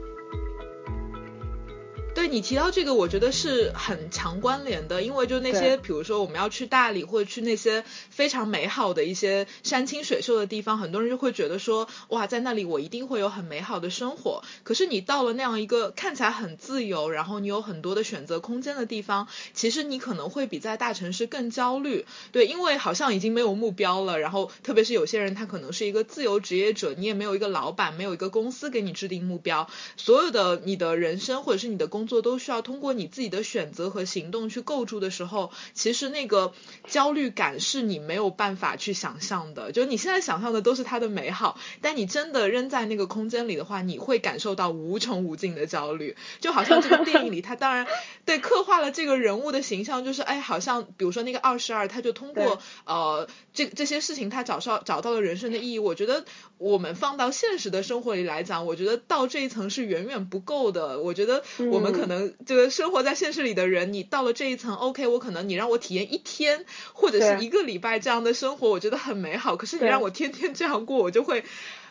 [2.33, 14.41] 对你提到这个，我觉得是很强关联的，因为就那些，比如说我们要去大理或者去那些非常美好的一些山清水秀的地方，很多人就会觉得说，哇，在那里我一定会有很美好的生活。
[14.63, 22.07] 可是你到了那样一个看起来很自由，然后你有很多的选择空间的地方，其实你可能会比在大城市更焦虑。
[22.31, 36.53] 对，因为好像已经没有目标了，然后特别是有些人他可能是一个自由职业者，你也没有一个老板，没有一个公司给你制定目标，所有的你的人生或者是你的工工作都需要通过你自己的选择和行动去构筑的时候，其实那个
[36.87, 39.71] 焦虑感是你没有办法去想象的。
[39.71, 46.17] 就你现在想象的都是它的美好，但你真的扔在那个空间里的话，你会感受到无穷无尽的焦虑。
[46.41, 47.87] 就好像这个电影里，他当然
[48.25, 55.79] 对刻画了这个人物的形象，就是哎，好像比如说那个二十二，他就通过呃这这些事情，他找上找到了人生的意义。
[55.79, 56.25] 我觉得
[56.57, 60.99] 我们放到现实的生活里来讲，我觉得到这一层是远远不够的。
[60.99, 61.93] 我觉得我们。
[61.93, 62.12] 可能
[62.45, 69.55] 这个生活在现实里的人，你到了这一层，OK，我可能你让我体验一天或者是一个礼拜这样的生活，我觉得很美好。
[69.55, 71.43] 可是你让我天天这样过，我就会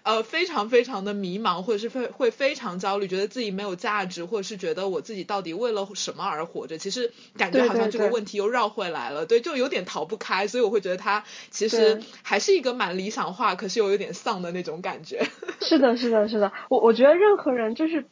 [0.03, 6.79] 呃非常非常的迷茫，或者是会会非常焦虑，觉得自己没有价值，或者是觉得我自己到底为了什么而活着？
[6.79, 10.47] 其实感觉好像这个问题又绕回来了，对，就有点逃不开。
[10.49, 15.27] 所以我会觉得他其实还是一个蛮理想化，可是又有点丧的那种感觉。
[15.61, 18.05] 是的，是的，是的，我我觉得任何人就是。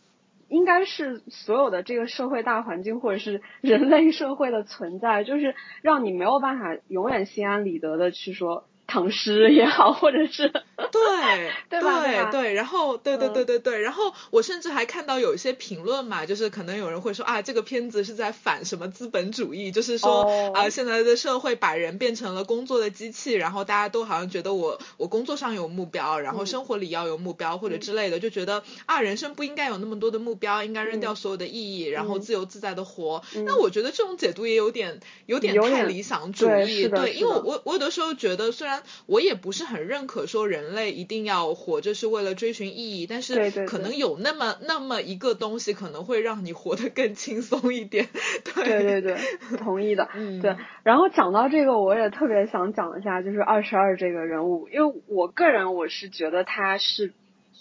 [0.51, 8.65] 应该是所有的这个社会大环境，或者是人类社会的存在，就是让你没有办法永远心安理得的去说。
[8.91, 10.61] 唐诗也好，或者是对
[11.71, 33.23] 对对对，然后对对对对对，然后我甚至还看到有一些评论嘛，就是可能有人会说啊，这个片子是在反什么资本主义，就是说啊，现在的社会把人变成了工作的机器，然后大家都好像觉得我我工作上有目标，然后生活里要有目标或者之类的，就觉得啊，人生不应该有那么多的目标，应该扔掉所有的意义，然后自由自在的活。
[33.47, 38.80] 那我觉得这种解读也有点有点太理想主义，对，因为我我有的时候觉得虽然。
[39.07, 48.09] 我也不是很认可说人类一定要活着是为了追寻意义，但是可能有那么那么一个东西可能会让你活得更轻松一点。
[48.55, 49.19] 对对对，
[49.59, 50.09] 同意的。
[50.15, 57.13] 嗯对，然后讲到这个，我也特别想讲一下，就是二十二这个人物，因为我个人我是觉得他是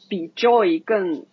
[0.08, 1.26] 比 Joy 更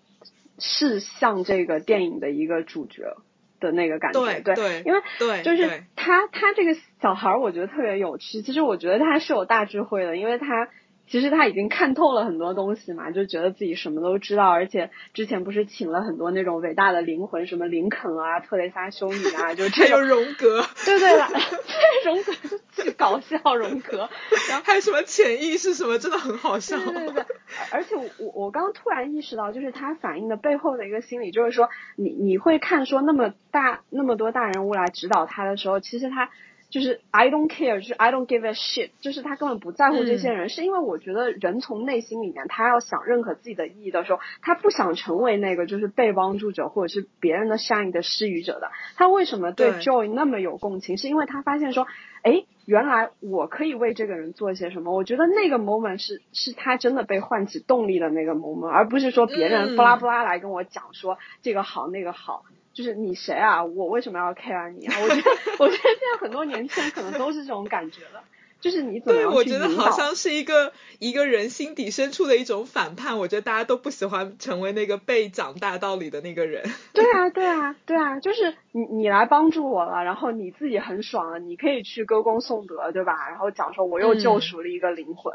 [0.58, 3.16] 是像这个电影的一个主角。
[3.60, 8.42] 的那个感觉，对对，因为对，就是他他这个小孩儿，我觉得特别有趣。
[8.42, 10.68] 其实我觉得他是有大智慧的，因为他。
[11.06, 21.28] 其实他已经看透了很多东西嘛，就觉得自己什么都知道，而且之前不是请了很多那种伟大的灵魂，什么林肯啊、特蕾莎修女啊， 就这种荣格，对对了，
[22.04, 24.08] 荣格就巨搞笑，荣格，
[24.50, 26.76] 然后还有什么潜意识什么，真的很好笑。
[26.76, 27.24] 对对对，
[27.70, 36.30] 而且我我刚突然意识到，就是他反映的背后的一个心理，就是说你你会看说那么大那么多大人物来指导他的时候，其实他。
[36.68, 48.70] 就是 I don't care，就是 I don't give a shit，就是他根本不在乎这些人，是因为我觉得人从内心里面，他要想认可自己的意义的时候，他不想成为那个就是被帮助者或者是别人的善意的施予者的。
[48.96, 50.98] 他为什么对 Joy 那么有共情？
[50.98, 51.86] 是因为他发现说，
[52.22, 54.92] 哎，原来我可以为这个人做些什么。
[54.92, 62.42] 我觉得那个 moment 是是他真的被唤起动力的那个 moment，而不是说别人布拉布拉来跟我讲说这个好那个好。
[62.76, 63.64] 就是你谁啊？
[63.64, 64.94] 我为什么要 care 你啊？
[65.02, 68.22] 我觉得，我觉得现在很多年轻人可能都是这种感觉了。
[68.60, 73.18] 就是你怎么对，我觉得好像是一个一个人心底深处的一种反叛。
[73.18, 76.64] 我觉得大家都不喜欢成为那个被讲大道理的那个人。
[76.92, 83.30] 对啊，对啊，对啊，就是你你来帮助我了，然后你自己很爽了，你可以去歌功颂德，对吧？
[83.30, 85.32] 然后讲说我又救赎了一个灵魂，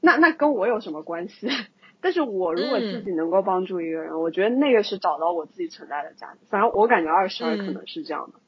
[0.00, 1.48] 那那跟我有什么关系？
[2.02, 6.40] 但是我如果自己能够帮助一个人，我觉得那个是找到我自己存在的价值。
[6.50, 8.40] 反正我感觉二十二可能是这样的，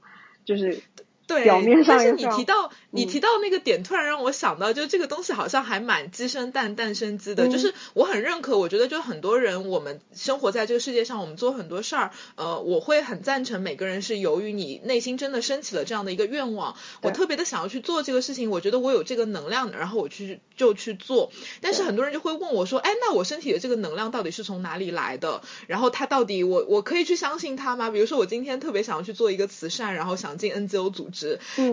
[0.44, 0.82] 就是。
[1.26, 1.46] 对，
[1.86, 7.48] 但是你提到你提到那个点，突然让我想到，就这个东西好像还蛮鸡生蛋，蛋生鸡的。
[7.48, 21.32] 就是我很认可，我觉得就很多人，我们生活在这个世界上，我们做很多事儿，呃，我会很赞成每个人是由于你内心真的升起了这样的一个愿望，我特别的想要去做这个事情，我觉得我有这个能量，然后我去就去做。
[21.60, 25.40] 但是很多人就会问我说，哎，那我身体的这个能量到底是从哪里来的？
[25.66, 27.90] 然后他到底我我可以去相信他吗？
[27.90, 31.10] 比如说我今天特别想要去做一个慈善，然后想进 NGO 组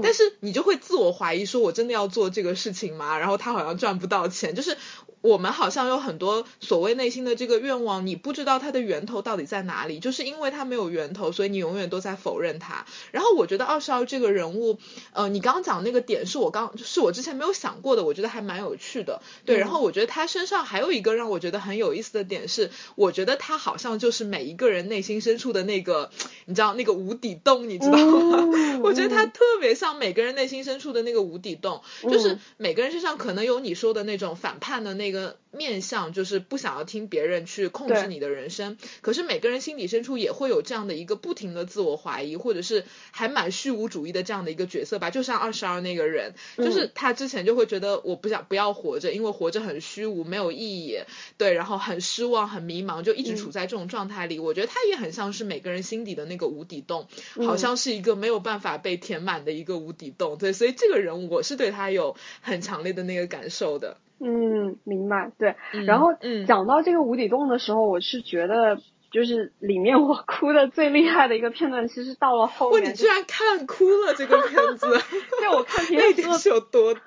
[0.02, 3.18] 但是你就会自我怀疑，说我真的要做这个事情吗？
[3.18, 4.78] 然后他好像赚不到钱，就是
[5.22, 12.86] 我们好像有很多所谓内心的这个愿望，你不知道它的源头到底在哪里，就是因为它没有源头，所以你永远都在否认它。
[13.12, 14.80] 然后我觉得二十二这个人物，
[15.14, 19.22] 呃，你刚刚讲那个点是我刚是我之前没有想过的，我觉得还蛮有趣的。
[19.46, 26.10] 对，然后我觉得他身上还有一个让我觉得很有意思的点是，我觉得他好像就是每一个人内心深处的那个，
[26.46, 28.48] 你知道那个无底洞，你知道吗？
[28.82, 35.11] 我觉得他特别像每个人内心深处的那个无底洞，就是每个人身上可能有你说的那种反叛的那。
[35.12, 45.12] 一个面相就是不想要听别人去控制你的人生，可是每个人心底深处也会有这样的一个不停的自我怀疑，或者是还蛮虚无主义的这样的一个角色吧。
[45.12, 51.00] 就像二十二那个人，就是他之前就会觉得我不想不要活着，因为活着很虚无没有意义，
[51.38, 54.40] 对，然后很失望很迷茫，就一直处在这种状态里。
[54.40, 57.10] 我觉得他也很像是每个人心底的那个无底洞，
[57.46, 60.38] 好像是一个没有办法被填满的一个无底洞。
[60.38, 63.98] 对，所以这个人我是对他有很强烈的那个感受的。
[64.24, 65.56] 嗯，明白，对。
[65.86, 66.10] 然后
[66.46, 68.78] 讲到这个无底洞的时候，我是觉得，
[69.12, 72.84] 就是里面我哭的最厉害的一个片段，其实到了后面。
[72.84, 74.88] 你居然看哭了这个片子？
[75.40, 77.02] 对，我看平时是有多低？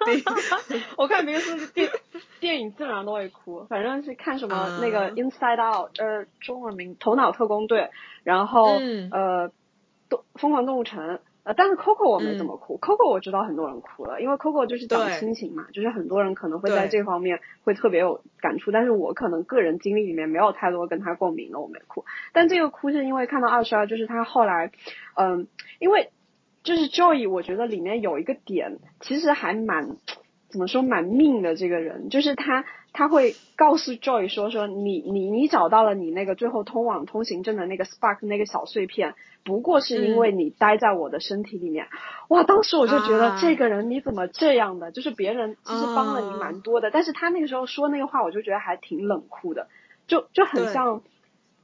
[0.98, 1.88] 我看平时电
[2.40, 7.80] 电影基本上都会哭，反正是看什么那个 Inside Out，呃，中文名《头脑特工队》，
[8.24, 8.76] 然后
[9.10, 9.50] 呃，
[10.08, 11.20] 动疯狂动物城。
[11.44, 22.04] 呃，但是 Coco 我没怎么哭，Coco 我知道很多人哭了，因为 Coco 就是讲亲情嘛，就是很多人可能会在这方面会特别有感触，但是我可能个人经历里面没有太多跟他共鸣的，我没哭。
[22.32, 24.72] 但这个哭是因为看到二十二，就是他后来，
[25.16, 25.46] 嗯，
[25.78, 26.10] 因为
[26.62, 29.96] 就是 Joy，我觉得里面有一个点，其实还蛮
[30.48, 32.64] 怎么说蛮命的这个人，就是他
[32.94, 39.14] 他会告诉 Joy 说说你你你找到了你那个最后通往通行证的那个 spark 那个小碎片。
[39.44, 41.86] 不过是因为你待在我的身体里面，
[42.28, 42.44] 哇！
[42.44, 44.90] 当时我就觉得这个人你怎么这样的？
[44.90, 49.68] 就是别人其实帮了你蛮多的，但是他那个时候说那个话，我就觉得还挺冷酷的，
[50.06, 51.02] 就就很像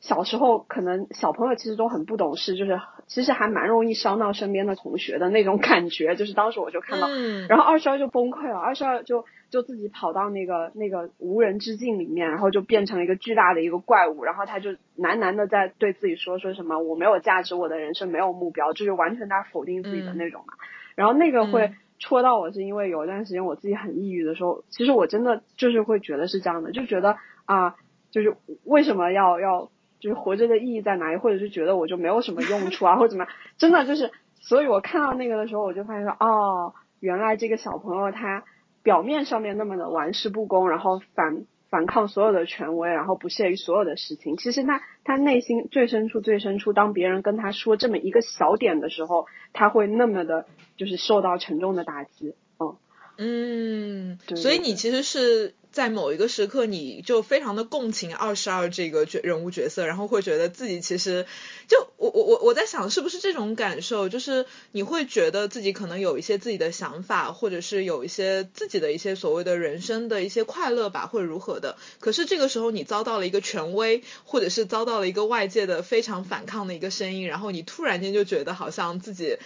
[0.00, 6.16] 小时候可能小朋友其实都很不懂事，就是其实还蛮容易伤到身边的同学的那种感觉。
[6.16, 7.08] 就是当时我就看到，
[7.48, 9.24] 然后二十二就崩溃了，二十二就。
[9.50, 20.54] 就自己跑到那个那个无人之境里面，然后就变成了一个巨大的一个怪物，然后他就喃喃的在对自己说说什么我没有价值，我的人生没有目标，就是完全在否定自己的那种嘛。
[20.94, 27.74] 然后那个会戳到我，是因为有一段时间我自己很抑郁的时候，其实我真的就是会觉得是这样的，就觉得啊，
[28.10, 38.44] 就是为什么要要就是活着的意义在哪里，或者是觉得我就没有什么用处啊，或者怎么样，真的就是，所以我看到那个的时候，我就发现说哦，原来这个小朋友他。
[38.82, 44.36] 表面上面那么的玩世不恭，然后反反抗所有的权威，然后不屑于所有的事情。
[44.36, 52.34] 其实他他内心最深处最深处，当别人跟他说这么一个小点的时候，他会那么的，就是受到沉重的打击。
[52.58, 52.76] 嗯，
[53.18, 55.54] 嗯，所以你其实是。
[55.80, 61.24] 在某一个时刻，你就非常的共情二十二这个角人物角色，然后会觉得自己其实
[61.68, 71.78] 就我我我我在想是不是这种感受，就是你会觉得自己可能有一些自己的想法，或者是有一些自己的一些所谓的人生的一些快乐吧，或者如何的。
[71.98, 79.38] 可是这个时候你遭到了一个权威，或者是遭到了一个外界的非常反抗的一个声音，然后你突然间就觉得好像自己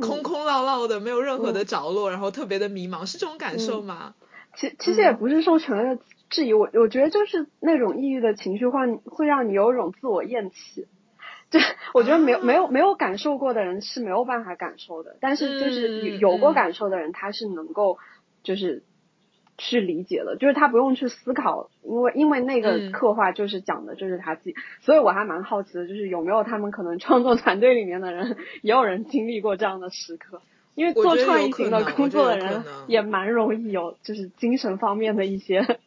[0.00, 4.14] 空空落落的，没有任何的着落，然后特别的迷茫，是这种感受吗？
[4.54, 10.86] 其其实也不是受权威的质疑，我我觉得就是那种抑郁的情绪化会让你有一种自我厌弃，
[11.50, 11.58] 就
[11.94, 17.98] 我觉得没有没有没有感受过的人是没有办法感受的，但是就是有过感受的人他是能够
[18.42, 18.82] 就是
[19.58, 30.40] 去理解的，就是他不用去思考，因为因为那个刻画就是讲的就是他自己，所以我还蛮好奇的，就是有没有他们可能创作团队里面的人也有人经历过这样的时刻。
[30.74, 35.80] 因为做创意型的工作的人也蛮容易有就是精神方面的一些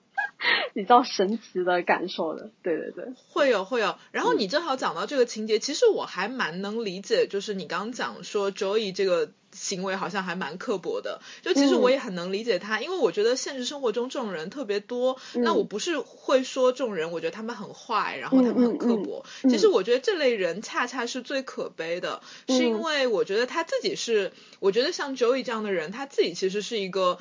[0.76, 3.96] 比较神奇的感受的，对对对，会有会有。
[4.12, 9.32] 然后你正好讲到这个情节，其实我还蛮能理解，就是你刚刚讲说 Joey 这个。
[9.56, 15.18] 行为好像还蛮刻薄的，就其实我也很能理解他，因为我觉得现实生活中这种人特别多。
[15.36, 19.26] 那我不是会说这种人，我觉得他们很坏，然后他们很刻薄。
[19.44, 27.18] 其实我觉得这类人恰恰是最可悲的，是因为我觉得他自己是，我觉得像 Joey 这样的人，他自己其实是一个。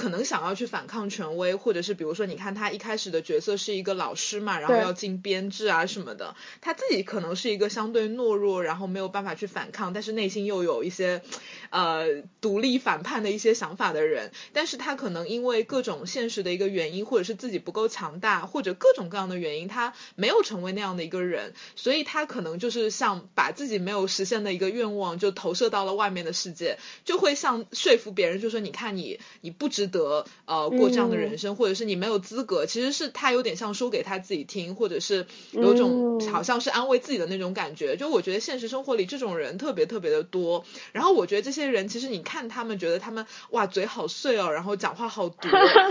[0.00, 11.20] 可能想要去反抗权威，或者是比如说，你看他一开始的角色是一个老师嘛，然后要进编制啊什么的，他自己可能是一个相对懦弱，然后没有办法去反抗，但是内心又有一些
[11.68, 29.89] 呃独立反叛的一些想法的人，但是他可能因为各种现实的一个原因，或者是自己不够强大，或者各种各样的原因，他没有成为那样的一个人，所以他可能就是像把自己没有实现的一个愿望就投射到了外面的世界，就会像说服别人，就说你看你你不值。
[29.90, 37.96] 得呃过这样的人生，或者是你没有资格，其实是他有点像说给他自己听，或者是有种好像是安慰自己的那种感觉。
[37.96, 45.48] 就我觉得现实生活里这种人特别特别的多，然后我觉得这些人其实你看他们觉得他们哇嘴好碎哦，然后讲话好毒，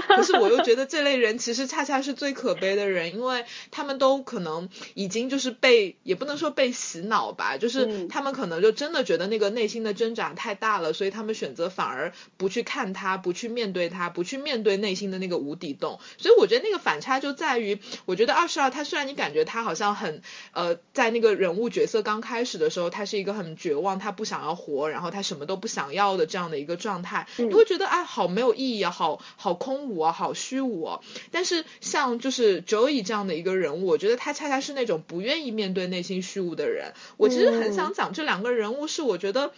[0.07, 15.99] 可是我又觉得这类人其实恰恰是最可悲的人，因为他们都可能已经就是被也不能说被洗脑吧，就是他们可能就真的觉得那个内心的挣扎太大了，所以他们选择反而不去看他，不去面对他，不去面对内心的那个无底洞。
[16.17, 20.21] 所以我觉得那个反差就在于，我觉得二十二他虽然你感觉他好像很
[20.51, 30.99] 呃，在那个人物角色刚开始的时候，他是一个很绝望，他不想要活，然后他什么都不想要的这样的一个状态，你会觉得哎，好没有意义啊，好好空无啊，好虚无啊。
[31.31, 36.93] 但是像就是 Joey 这样的一个人物，我觉得他恰恰是那种不愿意面对内心虚无的人。
[37.17, 39.51] 我其实很想讲这两个人物，是我觉得。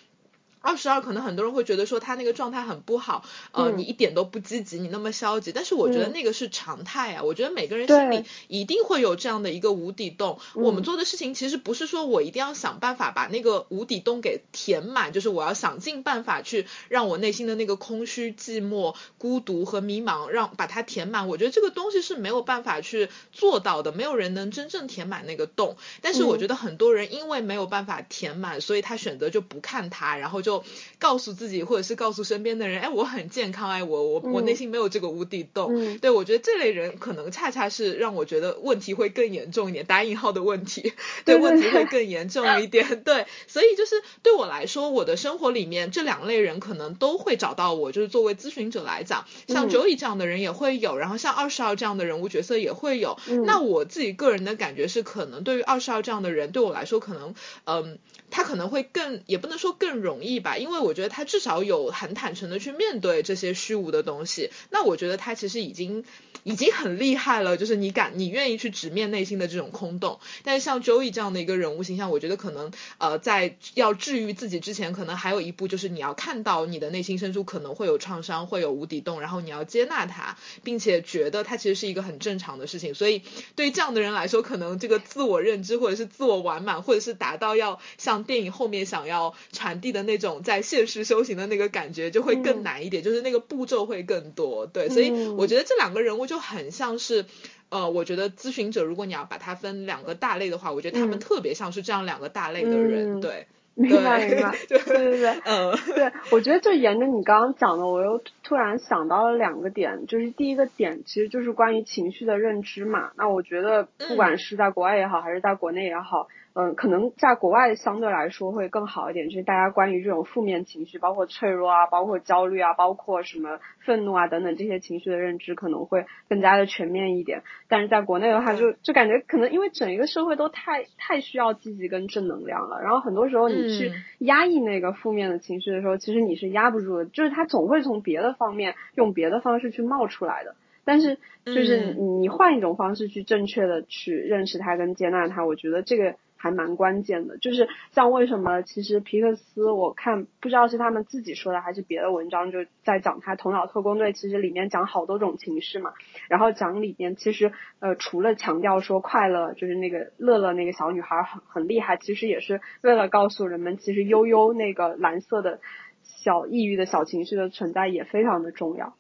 [0.62, 5.52] 二十二可能很多人会觉得说他那个状态很不好，呃，你一点都不积极，你那么消极。
[5.52, 10.40] 但是我觉得那个是常态啊，我觉得每个人心里一定会有这样的一个无底洞。
[10.54, 21.28] 我们做的事情其实不是说我一定要想办法把那个无底洞给填满，就是我要想尽办法去让我内心的那个空虚、寂寞、孤独和迷茫让把它填满。
[21.28, 25.76] 我觉得这个东西是没有办法去做到的，没有人能真正填满那个洞。
[26.02, 30.51] 但是我觉得很多人因为没有办法填满，所以他选择就不看它，然后就。
[30.52, 30.64] 就
[31.00, 35.98] 告诉自己，或者是告诉身边的人，哎，我很健康，哎，我我我内心没有这个无底洞。
[36.00, 40.94] 对我觉得这类人可能恰恰是让我觉得问题会更严重一点，打引号的问题，
[41.26, 42.82] 对问题会更严重一点。
[43.04, 47.92] 对，所以就是对我来说，我的生活里面这两类人可能都会找到我。
[47.92, 53.18] 就是作为咨询者来讲，像 Joey 这样的人也会有，然后像二十二这样的人物角色也会有。
[53.46, 57.36] 那我自己个人的感觉是，可能对于二十二这样的人，对我来说，可能
[57.66, 58.00] 嗯，
[58.32, 60.32] 他可能会更，也不能说更容易。
[60.40, 66.04] 吧，因为我觉得他至少有很坦诚的去面对这些虚无的东西，那我觉得他其实已经
[66.44, 70.20] 已经很厉害了，就是你敢你愿意去直面内心的这种空洞。
[70.44, 82.96] 但是像 Joey 这样的一个人物形象，我觉得可能呃在要治愈自己之前，可能还有一步就是你要看到你的内心深处可能会有创伤，会有无底洞，然后你要接纳它，并且觉得它其实是一个很正常的事情。
[82.96, 83.22] 所以
[83.56, 90.42] 对于这样的人来说，可能这个自我认知或者是自我完满，或者是达到要像电影后面想要传递的那种。
[90.44, 97.26] 在现实修行的那个感觉就会更难一点，就是那个步骤会更多，对，所以我觉得这两个人物就很像是，
[97.70, 116.28] 呃，我觉得咨询者如果你要把它分两个大类的话，我觉得他们特别像是这样两个大类的人，对，明白明白，对对对，嗯，对，我觉得就沿着你刚刚讲的，我又突然想到了两个点，就是第一个点其实就是关于情绪的认知嘛，那我觉得不管是在国外也好，还是在国内也好。
[116.54, 127.44] 嗯，可能在国外相对来说会更好一点，就是大家关于这种负面情绪，包括脆弱啊，包括焦虑啊，包括什么愤怒啊等等这些情绪的认知可能会更加的全面一点。
[127.70, 140.56] 但是在国内的话，就就感觉可能因为整一个社会都太太需要积极跟正能量了，然后很多时候你去压抑那个负面的情绪的时候，其实你是压不住的，就是它总会从别的方面用别的方式去冒出来的。
[140.84, 146.16] 但是就是你换一种方式去正确的去认识它跟接纳它，我觉得这个。
[146.42, 155.94] 还蛮关键的，就是像为什么其实皮克斯，我看不知道是他们自己说的还是别的文章，就在讲他《头脑特工队》，其实里面讲好多种情绪嘛，
[156.30, 165.60] 然后讲里面其实呃除了强调说快乐，就是那个乐乐那个小女孩很很厉害，其实也是为了告诉人们，其实悠悠那个蓝色的
[166.02, 168.96] 小抑郁的小情绪的存在也非常的重要。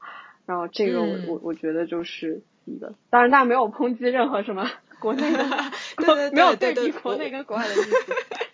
[0.45, 4.69] 然后这个我我我觉得就是一个，当然大家没有抨击任何什么。
[5.02, 5.45] 国内的
[5.97, 7.95] 对没有对比国内跟国外的意思，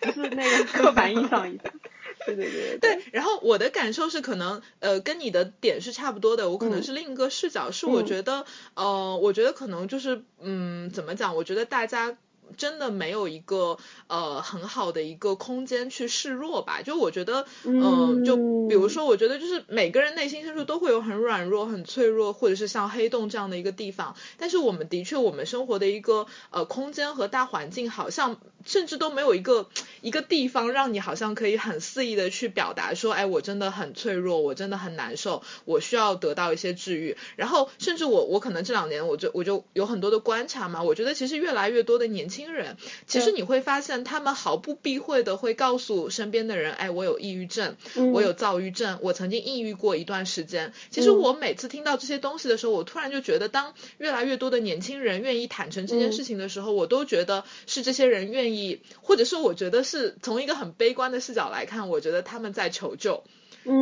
[0.00, 1.64] 不是那个刻板印象一下。
[2.26, 3.04] 对对对对。
[3.12, 8.44] 然后我的感受是，可能呃跟你的点是差不多的，我可能是另一个视角，是我觉得
[8.74, 11.36] 呃我觉得可能就是嗯怎么讲？
[11.36, 12.16] 我觉得大家。
[12.56, 16.82] 真的没有一个呃很好的一个空间去示弱吧？
[16.82, 18.36] 就我觉得，嗯，就
[18.68, 24.16] 比如说，我觉得就是每个人内心深处都会有很软弱、很脆弱，或者是像黑洞这样的一个地方。
[24.38, 29.68] 但是我们的确，我们生活的一个呃空间和大环境，好像甚至都没有一个
[30.00, 37.16] 一个地方让你好像可以很肆意的去表达说，哎，我真的很脆弱，我真的很难受，我需要得到一些治愈。
[37.36, 42.37] 然后，甚至我我可能这两年我就我就有很多的观察嘛，我觉得其实越来越多的年轻。
[42.38, 42.76] 新人，
[43.08, 47.74] 其实你会发现，他们毫不避讳的会告诉身边的人，哎，我有抑郁症，
[48.14, 50.72] 我有躁郁症，我曾经抑郁过一段时间。
[50.90, 63.24] 其实我每次听到这些东西的时候，我突然就觉得，当越来越多的年轻人愿意坦诚这件事情的时候，我都觉得是这些人愿意，或者说我觉得是从一个很悲观的视角来看，我觉得他们在求救。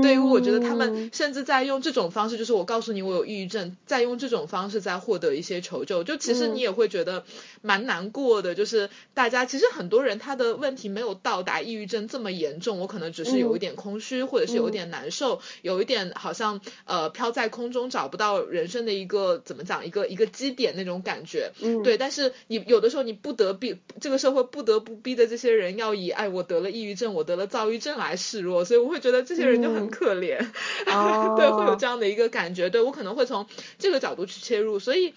[0.03, 6.03] 对，于我觉得他们甚至在用这种方式，就是我告诉你我有抑郁症，在用这种方式在获得一些求救。
[6.03, 7.25] 就其实你也会觉得
[7.63, 21.53] 蛮难过的，就是大家其实很多人他的问题没有到达抑郁症这么严重，我可能只是有一点空虚，或者是有一点难受，有一点好像呃飘在空中找不到人生的一个怎么讲一个一个基点那种感觉。
[21.61, 30.39] 嗯，对，但是你有的时候你不得逼这个社会不得不逼的这些人要以哎我得了抑郁症，我得了躁郁症来示弱，所以我会觉得这些人就很可怜。
[31.37, 33.47] 对，会有这样的一个感觉，对我可能会从
[33.79, 35.15] 这个角度去切入，所以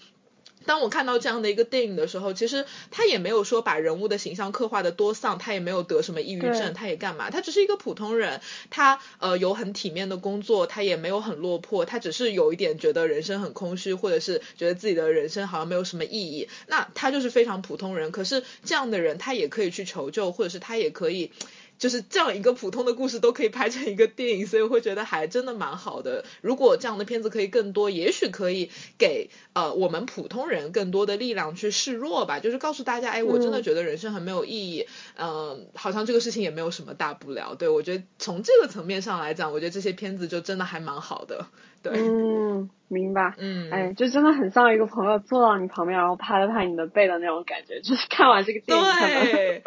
[0.66, 21.32] 当我看到这样的一个电影的时候，其实他也没有说把人物的形象刻画的多丧，他也没有得什么抑郁症，他也干嘛，他只是一个普通人，他呃有很体面的工作，他也没有很落魄，他只是有一点觉得人生很空虚，或者是觉得自己的人生好像没有什么意义，那他就是非常普通人，可是这样的人他也可以去求救，或者是他也可以。
[21.80, 26.26] 就是这样一个普通的故事都可以拍成一个电影，所以我会觉得还真的蛮好的。
[26.42, 32.38] 如果这样的片子可以更多，也许可以给呃我们普通人更多的力量去示弱吧。
[32.38, 37.54] 就是告诉大家，哎，我真的觉得人生很没有意义，嗯，好像这个事情也没有什么大不了。
[37.54, 41.46] 对我觉得从这个层面上来讲，我觉得这些片子就真的还蛮好的。
[41.82, 43.32] 对，嗯，明白。
[43.38, 47.80] 嗯，哎，就真的很像一个朋友坐到你旁边，然后拍了拍你的背的那种感觉。
[47.88, 49.62] 就是看完这个电影，对，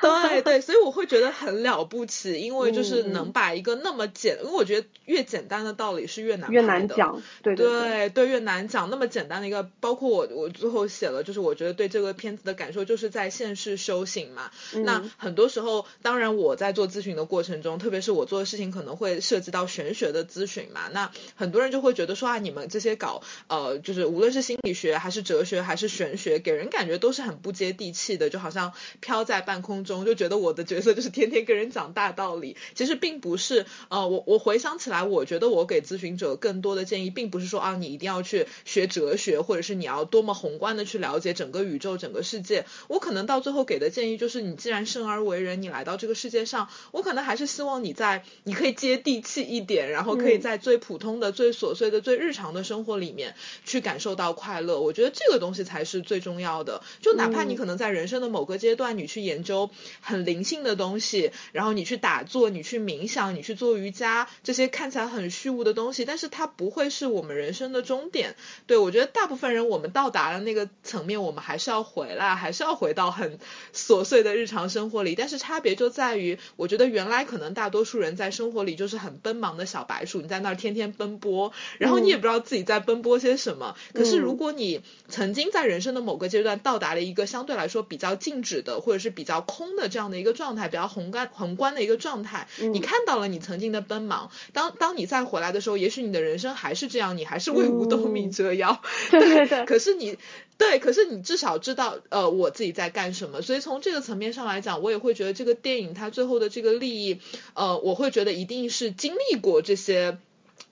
[0.00, 8.88] 对对，所以我会觉得很了不起，因为就是能把一个那么简，因为我觉得越简单的道理是越难越难讲，对对对，越难讲。
[8.88, 14.50] 那么简单的一个，包括我我最后写了，就是我觉得对这个片子的感受，就是在现世修行嘛。
[14.84, 21.58] 那很多时候，当然我在做咨询的过程中，特别是我做的事情可能会涉及到玄学的咨询嘛，那很多。
[21.58, 32.56] 很多人就会觉得说啊，你们这些搞呃，就是无论是心理学还是哲学还是玄学，给人感觉都是很不接地气的，就好像飘在半空中，就觉得我的角色就是天天跟人讲大道理。
[32.74, 42.66] 其实并不是，呃，我我回想起来，我觉得我给咨询者更多的建议，并不是说啊，你一定要去学哲学，或者是你要多么宏观的去了解整个宇宙、整个世界。
[42.88, 53.34] 我可能到最后给的建议就是，你既然生而为人，你来到这个世界上，我可能还是希望你在你可以接地气一点，然后可以在最普通的最琐碎的、最日常的生活里面
[53.64, 56.82] 去感受到快乐，我觉得这个东西才是最重要的。
[57.00, 68.36] 就哪怕你可能在人生的某个阶段，你去研究很灵性的东西，然后你去打坐、你去冥想、你去做瑜伽，这些看起来很虚无的东西，但是它不会是我们人生的终点。
[68.66, 73.38] 对我觉得大部分人，我们到达了那个层面，我们还是要回来，还是要回到很
[73.74, 75.14] 琐碎的日常生活里。
[75.14, 81.52] 但是差别就在于，我觉得原来可能大多数人在生活里就是很奔忙的小白鼠，你在那儿天天奔波。
[81.78, 83.76] 然后你也不知道自己在奔波些什么。
[83.92, 94.30] 可是如果你曾经在人生的某个阶段到达了一个相对来说比较静止的，或者是比较空的这样的一个状态，比较宏观宏观的一个状态，你看到了你曾经的奔忙。
[94.54, 98.80] 当当你再回来的时候，也许你的人生还是这样，你还是为五斗米折腰。
[99.10, 99.66] 对对对。
[99.66, 100.16] 可是你
[100.56, 103.42] 对，可是你至少知道呃我自己在干什么。
[103.42, 107.20] 所以从这个层面上来讲，我也会觉得这个电影它最后的这个利益，
[107.52, 110.16] 呃，我会觉得一定是经历过这些。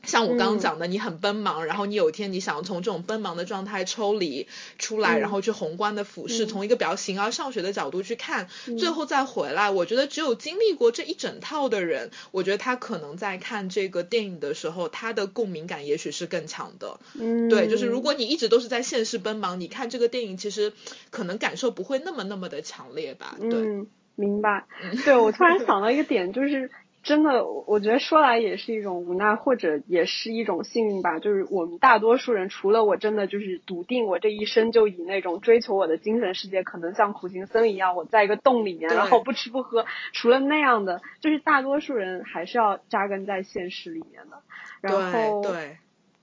[0.06, 4.46] 像我刚刚讲的，你很奔忙，然后你有一天你想从这种奔忙的状态抽离
[4.78, 8.48] 出来，然后去宏观的俯视，从一个比较形而上学的角度去看，
[8.78, 9.70] 最后再回来。
[9.70, 17.00] 我觉得只有经历过这一整套的人，我觉得他可能在看这个电影的时候，他的共鸣感也许是更强的。
[17.18, 20.72] 嗯，对，就是如果你一直都是在现实奔忙，你看这个电影其实
[21.10, 23.36] 可能感受不会那么那么的强烈吧？
[23.40, 24.66] 对，明白。
[25.04, 26.70] 对我突然想到一个点，就是。
[27.06, 31.20] 真的，我觉得说来也是一种无奈，或者也是一种幸运吧。
[31.20, 44.42] 就是我们大多数人，除了我真的就是笃定我这一生就以那种追求我的精神世界，可能像苦行僧一样，我在一个洞里面，然后不吃不喝，除了那样的，就是大多数人还是要扎根在现实里面的。
[44.80, 45.78] 然后，对，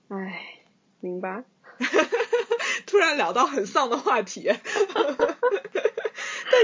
[0.08, 0.38] 唉，
[1.00, 1.44] 明白。
[2.94, 4.42] 突然聊到很丧的话题。
[4.48, 4.56] 对，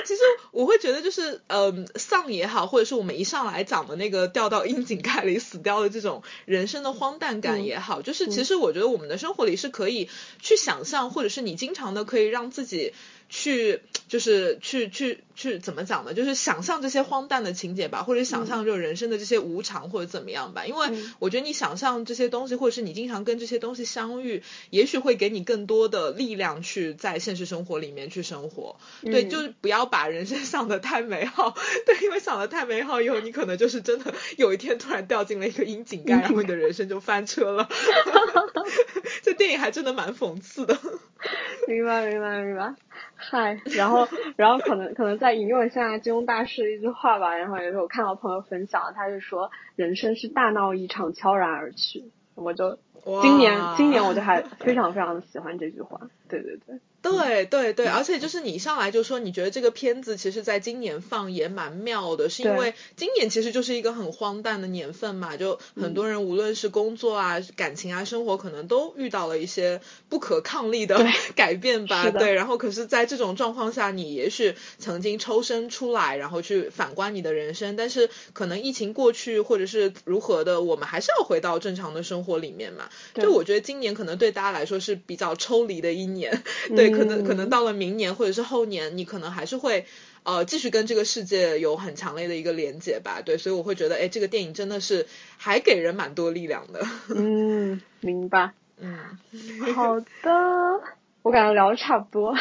[0.06, 0.22] 其实
[0.52, 10.08] 我会觉得就是，嗯，丧也好，或者是我们一上来讲的那个掉到窨井盖里死掉的这种人生的荒诞感也好，就是其实我觉得我们的生活里是可以
[10.40, 12.94] 去想象，或者是你经常的可以让自己。
[13.30, 16.12] 去就是去去去怎么讲呢？
[16.12, 20.66] 就是想象这些荒诞的情节吧，或者想象就人生的这些无常或者怎么样吧。
[20.66, 20.88] 因为
[21.20, 28.76] 我觉得你想象这些东西，或者是你经常跟这些东西相遇，也许会给你更多的力量去在现实生活里面去生活。
[29.02, 31.54] 对，就是不要把人生想的太美好。
[31.86, 37.68] 对，因为想的太美好以后，你可能就是真的有一天突然掉进了一个窨井盖，然后你的人生就翻车了。
[39.22, 40.76] 这电影还真的蛮讽刺的。
[41.68, 42.74] 明白，明白，明白。
[43.16, 47.36] 嗨，然后然后可能可能再引用一下金庸大师的一句话吧。
[47.36, 52.10] 然后也是我看到朋友分享，他就说人生是大闹一场，悄然而去。
[52.34, 52.78] 我就
[53.22, 56.00] 今年今年我就还非常非常的喜欢这句话。
[56.28, 56.80] 对对对。
[57.02, 69.80] 对对对，而且就是你上来就说你觉得这个片子其实在今年放也蛮妙的，是因为今年其实就是一个很荒诞的年份嘛，就很多人无论是工作啊、感情啊、生活，可能都遇到了一些
[70.10, 71.02] 不可抗力的
[71.34, 72.10] 改变吧。
[72.10, 82.90] 对，然后可是在这种状况下，你也许曾经抽身出来，然后去反观你的人生，但是可能疫情过去或者是如何的，我们还是要回到正常的生活里面嘛。
[83.14, 86.42] 就我觉得今年可能对大家来说是比较抽离的一年，
[86.76, 86.89] 对。
[86.92, 89.86] 可能可能到了明年或者是后年，你可能还是会
[90.22, 96.80] 呃继续跟这个世界有很强烈的一个连接吧，对，所以我会觉得，哎，这个电影真的是还给人蛮多力量的。
[97.14, 98.52] 嗯，明白。
[98.78, 99.18] 嗯，
[99.74, 100.30] 好的，
[101.22, 102.34] 我感觉聊的差不多。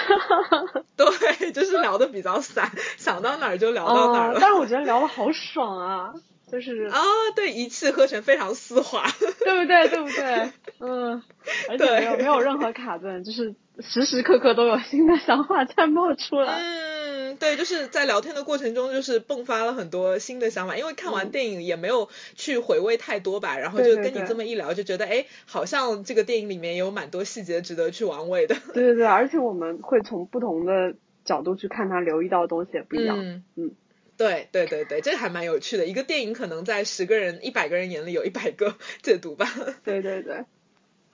[0.95, 4.39] 对，就是聊的比较散，想到哪儿就聊到哪儿了。
[4.39, 6.13] 但是我觉得聊的好爽啊。
[6.51, 6.99] 就是啊，
[7.35, 9.87] 对，一气呵成，非常丝滑，对不对？
[9.87, 10.51] 对不对？
[10.79, 11.21] 嗯，
[11.69, 16.59] 而且没有没有任何卡顿，就是时时刻刻都有新的想法在冒出来。
[16.59, 20.77] 嗯，对，就是在聊天的过程中，就是迸发了很多新的想法。
[20.77, 28.55] 因为看完电影也没有去回味太多吧，然后就跟你这么一聊，就觉得哎，好像这个电影里面有蛮多细节值得去玩味的。
[28.73, 30.95] 对对对，而且我们会从不同的
[31.25, 33.19] 角度去看它，留意到的东西也不一样。
[33.19, 33.71] 嗯嗯。
[34.17, 35.85] 对对对对，这还蛮有趣的。
[35.85, 39.47] 一个电影可能在十个人、一百个人眼里有一百个 解读吧。
[39.85, 40.43] 对对对，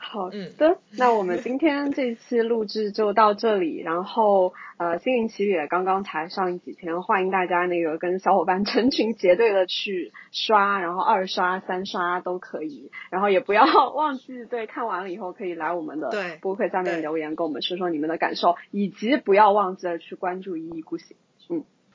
[0.08, 3.82] 好的，那我们今天这期录制就到这里。
[3.82, 12.92] 然后呃，心灵奇旅刚刚才上映几天，欢迎大家那个跟小伙伴成群结队的去刷，然后二刷、三刷都可以。
[13.10, 21.18] 然后也不要忘记，对，看完了以后可以来我们的播客下面留言，跟我们说说你们的感受，以及不要忘记了去关注一意孤行。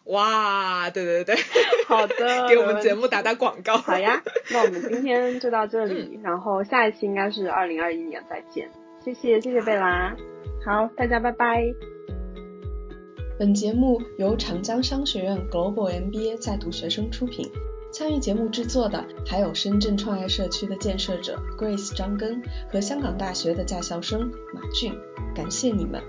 [0.04, 0.12] 嗯。
[0.12, 1.36] 哇，对对对，
[1.86, 3.76] 好的，给我们节目打打广告。
[3.76, 8.70] 好呀， 那我们今天就到这里，然后下一期应该是二零二一年再见。
[9.04, 10.14] 谢谢，谢谢贝拉，
[10.64, 11.62] 好，大家拜拜。
[13.38, 17.50] 本节目由长江商学院 Global MBA 在读学生出品，
[17.90, 24.92] 参与节目制作的还有深圳创业社区的建设者 Grace 张根和香港大学的在校生马俊，
[25.34, 26.02] 感谢你们。